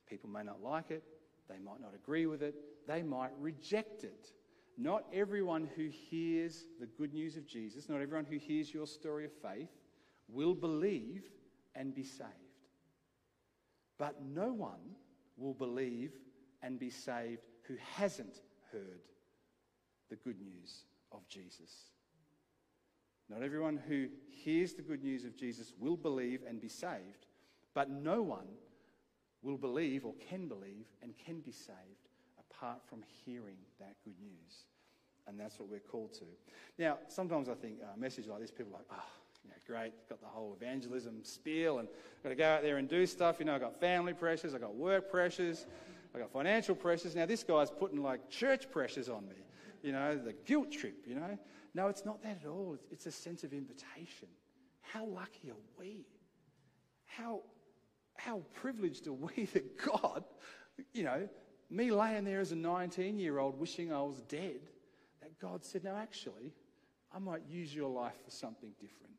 People 0.08 0.30
may 0.30 0.44
not 0.44 0.62
like 0.62 0.92
it, 0.92 1.04
they 1.48 1.60
might 1.60 1.82
not 1.82 1.94
agree 1.96 2.26
with 2.26 2.44
it, 2.44 2.56
they 2.88 3.02
might 3.02 3.32
reject 3.40 4.04
it. 4.04 4.32
Not 4.78 5.06
everyone 5.14 5.70
who 5.76 5.90
hears 5.90 6.66
the 6.80 6.86
good 6.86 7.14
news 7.14 7.36
of 7.36 7.48
Jesus, 7.48 7.90
not 7.90 8.02
everyone 8.02 8.26
who 8.26 8.38
hears 8.38 8.74
your 8.74 8.88
story 8.88 9.26
of 9.26 9.32
faith, 9.34 9.70
will 10.28 10.54
believe 10.54 11.24
and 11.76 11.94
be 11.94 12.04
saved. 12.04 12.30
But 13.98 14.22
no 14.24 14.54
one 14.54 14.96
will 15.38 15.54
believe 15.54 16.14
and 16.62 16.80
be 16.80 16.90
saved 16.90 17.42
who 17.64 17.76
hasn't 17.96 18.42
heard 18.72 19.02
the 20.10 20.16
good 20.16 20.40
news 20.40 20.84
of 21.12 21.28
Jesus. 21.28 21.92
Not 23.30 23.44
everyone 23.44 23.80
who 23.88 24.08
hears 24.30 24.74
the 24.74 24.82
good 24.82 25.04
news 25.04 25.24
of 25.24 25.36
Jesus 25.36 25.74
will 25.80 25.98
believe 25.98 26.42
and 26.48 26.60
be 26.60 26.70
saved, 26.70 27.28
but 27.74 27.90
no 27.90 28.22
one 28.22 28.48
will 29.42 29.58
believe 29.58 30.06
or 30.06 30.14
can 30.30 30.48
believe 30.48 30.86
and 31.02 31.14
can 31.18 31.40
be 31.40 31.52
saved 31.52 32.10
apart 32.40 32.80
from 32.90 33.04
hearing 33.26 33.58
that 33.80 33.96
good 34.04 34.20
news. 34.20 34.66
And 35.28 35.40
that's 35.40 35.60
what 35.60 35.70
we're 35.70 35.80
called 35.80 36.14
to. 36.16 36.26
Now, 36.80 36.98
sometimes 37.08 37.50
I 37.50 37.54
think 37.54 37.76
uh, 37.84 37.94
a 37.96 38.00
message 38.00 38.26
like 38.26 38.40
this, 38.40 38.50
people 38.50 38.74
are 38.74 38.78
like, 38.78 38.88
oh, 38.92 39.04
you 39.44 39.52
know, 39.52 39.56
great, 39.68 39.94
got 40.10 40.20
the 40.20 40.28
whole 40.28 40.58
evangelism 40.60 41.24
spiel, 41.24 41.80
and 41.80 41.88
I've 41.88 42.24
got 42.24 42.30
to 42.30 42.36
go 42.36 42.46
out 42.46 42.62
there 42.64 42.78
and 42.78 42.90
do 42.90 43.06
stuff. 43.06 43.36
You 43.40 43.46
know, 43.46 43.54
I've 43.54 43.62
got 43.62 43.80
family 43.80 44.14
pressures, 44.14 44.56
I've 44.56 44.62
got 44.62 44.76
work 44.76 45.10
pressures, 45.10 45.68
I've 46.14 46.22
got 46.22 46.32
financial 46.32 46.74
pressures. 46.74 47.16
Now, 47.16 47.28
this 47.28 47.44
guy's 47.44 47.70
putting 47.70 48.02
like 48.02 48.28
church 48.30 48.72
pressures 48.72 49.08
on 49.08 49.28
me, 49.28 49.36
you 49.84 49.92
know, 49.92 50.18
the 50.18 50.34
guilt 50.34 50.72
trip, 50.72 51.04
you 51.06 51.16
know. 51.16 51.38
No, 51.80 51.88
it's 51.88 52.04
not 52.04 52.22
that 52.24 52.40
at 52.44 52.46
all. 52.46 52.78
It's, 52.92 53.06
a 53.06 53.12
sense 53.12 53.46
of 53.46 53.54
invitation. 53.54 54.28
How 54.82 55.06
lucky 55.06 55.50
are 55.50 55.64
we? 55.80 56.06
How, 57.06 57.40
how 58.18 58.42
privileged 58.54 59.08
are 59.08 59.14
we 59.14 59.46
that 59.54 59.78
God, 59.78 60.26
you 60.92 61.04
know, 61.04 61.30
me 61.70 61.90
laying 61.90 62.26
there 62.26 62.42
as 62.42 62.52
a 62.52 62.58
19 62.58 63.18
year 63.18 63.40
old 63.40 63.58
wishing 63.58 63.94
I 63.94 64.02
was 64.02 64.20
dead, 64.28 64.60
that 65.22 65.40
God 65.40 65.64
said, 65.64 65.86
No, 65.86 65.96
actually, 65.96 66.52
I 67.16 67.20
might 67.20 67.44
use 67.48 67.74
your 67.74 67.90
life 67.90 68.18
for 68.26 68.32
something 68.32 68.72
different. 68.82 69.16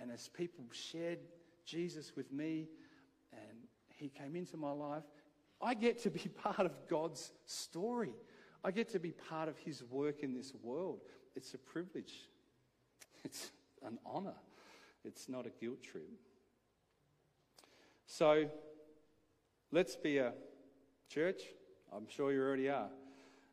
And 0.00 0.10
as 0.10 0.26
people 0.30 0.64
shared 0.72 1.20
Jesus 1.64 2.16
with 2.16 2.32
me 2.32 2.66
and 3.32 3.56
he 3.94 4.08
came 4.08 4.34
into 4.34 4.56
my 4.56 4.72
life, 4.72 5.04
I 5.62 5.74
get 5.74 6.02
to 6.02 6.10
be 6.10 6.28
part 6.42 6.58
of 6.66 6.72
God's 6.88 7.30
story. 7.46 8.14
I 8.64 8.72
get 8.72 8.88
to 8.88 8.98
be 8.98 9.12
part 9.12 9.48
of 9.48 9.56
his 9.58 9.84
work 9.84 10.24
in 10.24 10.34
this 10.34 10.52
world. 10.60 11.02
It's 11.38 11.54
a 11.54 11.58
privilege, 11.58 12.14
it's 13.24 13.52
an 13.86 14.00
honor, 14.04 14.34
it's 15.04 15.28
not 15.28 15.46
a 15.46 15.50
guilt 15.50 15.84
trip. 15.84 16.10
So 18.06 18.46
let's 19.70 19.94
be 19.94 20.18
a 20.18 20.32
church 21.08 21.42
I'm 21.94 22.08
sure 22.08 22.32
you 22.32 22.40
already 22.40 22.68
are, 22.68 22.88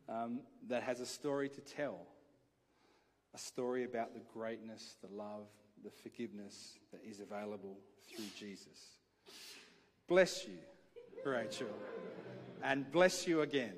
um, 0.10 0.40
that 0.68 0.82
has 0.82 1.00
a 1.00 1.06
story 1.06 1.48
to 1.48 1.62
tell. 1.62 2.08
A 3.36 3.38
story 3.38 3.84
about 3.84 4.16
the 4.16 4.22
greatness, 4.34 4.96
the 5.04 5.16
love, 5.16 5.46
the 5.84 5.92
forgiveness 5.92 6.80
that 6.92 7.02
is 7.08 7.20
available 7.20 7.78
through 8.10 8.26
Jesus. 8.36 8.98
Bless 10.08 10.48
you, 10.48 10.58
Rachel. 11.24 11.68
And 12.64 12.92
bless 12.92 13.28
you 13.28 13.42
again. 13.42 13.76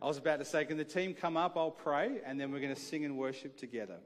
I 0.00 0.06
was 0.06 0.16
about 0.16 0.38
to 0.38 0.44
say, 0.44 0.64
can 0.64 0.76
the 0.76 0.84
team 0.84 1.12
come 1.12 1.36
up? 1.36 1.56
I'll 1.56 1.70
pray, 1.72 2.20
and 2.24 2.40
then 2.40 2.52
we're 2.52 2.60
going 2.60 2.74
to 2.74 2.80
sing 2.80 3.04
and 3.04 3.16
worship 3.16 3.56
together. 3.56 3.96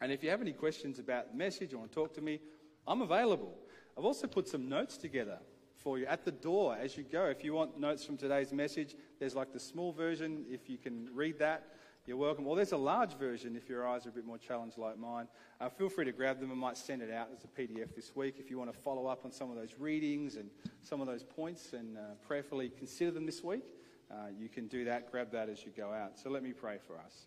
And 0.00 0.10
if 0.10 0.24
you 0.24 0.30
have 0.30 0.40
any 0.40 0.52
questions 0.52 0.98
about 0.98 1.30
the 1.30 1.36
message 1.36 1.72
or 1.72 1.78
want 1.78 1.92
to 1.92 1.94
talk 1.94 2.14
to 2.14 2.20
me, 2.20 2.40
I'm 2.86 3.02
available. 3.02 3.56
I've 3.96 4.04
also 4.04 4.26
put 4.26 4.48
some 4.48 4.68
notes 4.68 4.96
together 4.96 5.38
for 5.76 5.98
you 5.98 6.06
at 6.06 6.24
the 6.24 6.32
door 6.32 6.76
as 6.78 6.96
you 6.96 7.04
go. 7.04 7.26
If 7.26 7.44
you 7.44 7.54
want 7.54 7.78
notes 7.78 8.04
from 8.04 8.16
today's 8.16 8.52
message, 8.52 8.96
there's 9.20 9.34
like 9.34 9.52
the 9.52 9.60
small 9.60 9.92
version. 9.92 10.44
If 10.50 10.68
you 10.68 10.76
can 10.76 11.08
read 11.14 11.38
that, 11.38 11.68
you're 12.04 12.16
welcome. 12.16 12.46
Or 12.46 12.56
there's 12.56 12.72
a 12.72 12.76
large 12.76 13.14
version 13.14 13.56
if 13.56 13.68
your 13.68 13.86
eyes 13.86 14.06
are 14.06 14.10
a 14.10 14.12
bit 14.12 14.26
more 14.26 14.38
challenged 14.38 14.76
like 14.76 14.98
mine. 14.98 15.28
Uh, 15.60 15.68
feel 15.68 15.88
free 15.88 16.04
to 16.04 16.12
grab 16.12 16.40
them. 16.40 16.50
I 16.50 16.54
might 16.54 16.76
send 16.76 17.02
it 17.02 17.12
out 17.12 17.28
as 17.32 17.44
a 17.44 17.48
PDF 17.48 17.94
this 17.94 18.14
week 18.14 18.36
if 18.38 18.50
you 18.50 18.58
want 18.58 18.72
to 18.72 18.78
follow 18.78 19.06
up 19.06 19.24
on 19.24 19.32
some 19.32 19.50
of 19.50 19.56
those 19.56 19.74
readings 19.78 20.36
and 20.36 20.50
some 20.82 21.00
of 21.00 21.06
those 21.06 21.22
points 21.22 21.72
and 21.72 21.96
uh, 21.96 22.00
prayerfully 22.26 22.70
consider 22.76 23.12
them 23.12 23.24
this 23.24 23.42
week. 23.42 23.62
Uh, 24.10 24.28
you 24.38 24.48
can 24.48 24.66
do 24.68 24.84
that. 24.84 25.10
Grab 25.10 25.32
that 25.32 25.48
as 25.48 25.64
you 25.64 25.72
go 25.76 25.92
out. 25.92 26.18
So 26.18 26.30
let 26.30 26.42
me 26.42 26.52
pray 26.52 26.78
for 26.86 26.98
us. 26.98 27.26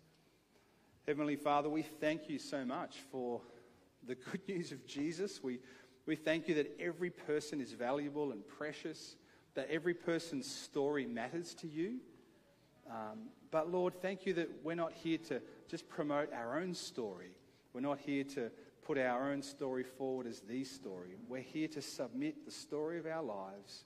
Heavenly 1.06 1.36
Father, 1.36 1.68
we 1.68 1.82
thank 1.82 2.28
you 2.28 2.38
so 2.38 2.64
much 2.64 2.98
for 3.10 3.40
the 4.06 4.14
good 4.14 4.40
news 4.48 4.72
of 4.72 4.86
Jesus. 4.86 5.42
We 5.42 5.60
we 6.06 6.16
thank 6.16 6.48
you 6.48 6.54
that 6.56 6.76
every 6.80 7.10
person 7.10 7.60
is 7.60 7.72
valuable 7.72 8.32
and 8.32 8.46
precious, 8.46 9.16
that 9.54 9.68
every 9.70 9.94
person's 9.94 10.50
story 10.50 11.06
matters 11.06 11.54
to 11.56 11.68
you. 11.68 11.98
Um, 12.90 13.28
but 13.50 13.70
Lord, 13.70 13.94
thank 14.00 14.26
you 14.26 14.34
that 14.34 14.48
we're 14.64 14.74
not 14.74 14.92
here 14.92 15.18
to 15.28 15.40
just 15.68 15.88
promote 15.88 16.32
our 16.32 16.58
own 16.58 16.74
story. 16.74 17.30
We're 17.72 17.82
not 17.82 18.00
here 18.00 18.24
to 18.24 18.50
put 18.82 18.98
our 18.98 19.30
own 19.30 19.42
story 19.42 19.84
forward 19.84 20.26
as 20.26 20.40
the 20.40 20.64
story. 20.64 21.10
We're 21.28 21.42
here 21.42 21.68
to 21.68 21.82
submit 21.82 22.44
the 22.44 22.50
story 22.50 22.98
of 22.98 23.06
our 23.06 23.22
lives 23.22 23.84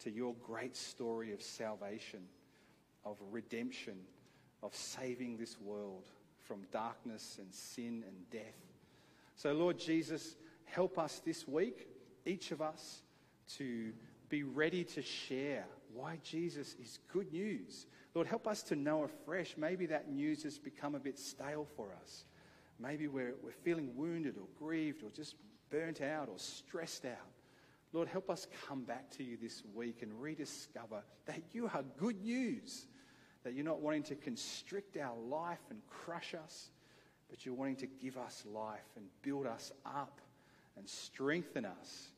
to 0.00 0.10
your 0.10 0.34
great 0.44 0.76
story 0.76 1.32
of 1.32 1.42
salvation, 1.42 2.20
of 3.04 3.16
redemption, 3.30 3.98
of 4.62 4.74
saving 4.74 5.36
this 5.36 5.60
world 5.60 6.10
from 6.44 6.62
darkness 6.72 7.36
and 7.38 7.52
sin 7.52 8.04
and 8.06 8.30
death. 8.30 8.56
So, 9.36 9.52
Lord 9.52 9.78
Jesus, 9.78 10.36
help 10.64 10.98
us 10.98 11.20
this 11.24 11.46
week, 11.46 11.88
each 12.24 12.50
of 12.50 12.60
us, 12.60 13.02
to 13.56 13.92
be 14.28 14.42
ready 14.42 14.84
to 14.84 15.02
share 15.02 15.64
why 15.94 16.18
Jesus 16.22 16.74
is 16.82 16.98
good 17.12 17.32
news. 17.32 17.86
Lord, 18.14 18.26
help 18.26 18.46
us 18.46 18.62
to 18.64 18.76
know 18.76 19.04
afresh. 19.04 19.54
Maybe 19.56 19.86
that 19.86 20.10
news 20.10 20.42
has 20.42 20.58
become 20.58 20.94
a 20.94 20.98
bit 20.98 21.18
stale 21.18 21.66
for 21.76 21.88
us. 22.02 22.24
Maybe 22.78 23.08
we're, 23.08 23.34
we're 23.42 23.52
feeling 23.52 23.96
wounded 23.96 24.36
or 24.36 24.46
grieved 24.58 25.02
or 25.02 25.10
just 25.10 25.34
burnt 25.70 26.00
out 26.00 26.28
or 26.28 26.38
stressed 26.38 27.04
out. 27.04 27.16
Lord, 27.92 28.08
help 28.08 28.28
us 28.28 28.46
come 28.66 28.82
back 28.82 29.10
to 29.12 29.24
you 29.24 29.38
this 29.40 29.62
week 29.74 30.02
and 30.02 30.20
rediscover 30.20 31.02
that 31.26 31.42
you 31.52 31.70
are 31.72 31.82
good 31.96 32.22
news, 32.22 32.86
that 33.44 33.54
you're 33.54 33.64
not 33.64 33.80
wanting 33.80 34.02
to 34.04 34.14
constrict 34.14 34.96
our 34.96 35.16
life 35.16 35.60
and 35.70 35.80
crush 35.88 36.34
us, 36.34 36.70
but 37.30 37.46
you're 37.46 37.54
wanting 37.54 37.76
to 37.76 37.86
give 37.86 38.18
us 38.18 38.44
life 38.52 38.84
and 38.96 39.06
build 39.22 39.46
us 39.46 39.72
up 39.86 40.20
and 40.76 40.88
strengthen 40.88 41.64
us. 41.64 42.08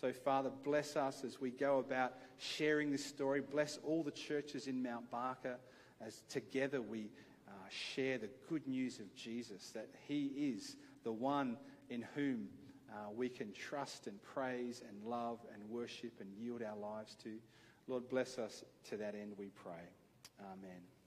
So, 0.00 0.12
Father, 0.12 0.50
bless 0.62 0.94
us 0.94 1.24
as 1.24 1.40
we 1.40 1.50
go 1.50 1.80
about 1.80 2.14
sharing 2.38 2.92
this 2.92 3.04
story. 3.04 3.40
Bless 3.40 3.78
all 3.84 4.04
the 4.04 4.12
churches 4.12 4.68
in 4.68 4.80
Mount 4.80 5.10
Barker 5.10 5.58
as 6.00 6.22
together 6.28 6.80
we 6.80 7.10
uh, 7.48 7.50
share 7.68 8.18
the 8.18 8.30
good 8.48 8.66
news 8.68 9.00
of 9.00 9.12
Jesus, 9.16 9.70
that 9.70 9.88
He 10.06 10.26
is 10.54 10.76
the 11.02 11.10
one 11.10 11.56
in 11.90 12.04
whom 12.14 12.48
uh, 12.90 13.10
we 13.14 13.28
can 13.28 13.52
trust 13.52 14.06
and 14.06 14.22
praise 14.22 14.82
and 14.88 15.04
love 15.04 15.38
and 15.52 15.62
worship 15.68 16.12
and 16.20 16.28
yield 16.38 16.62
our 16.62 16.76
lives 16.76 17.14
to. 17.22 17.34
Lord, 17.86 18.08
bless 18.08 18.38
us 18.38 18.64
to 18.90 18.96
that 18.96 19.14
end, 19.14 19.32
we 19.38 19.48
pray. 19.48 19.84
Amen. 20.40 20.97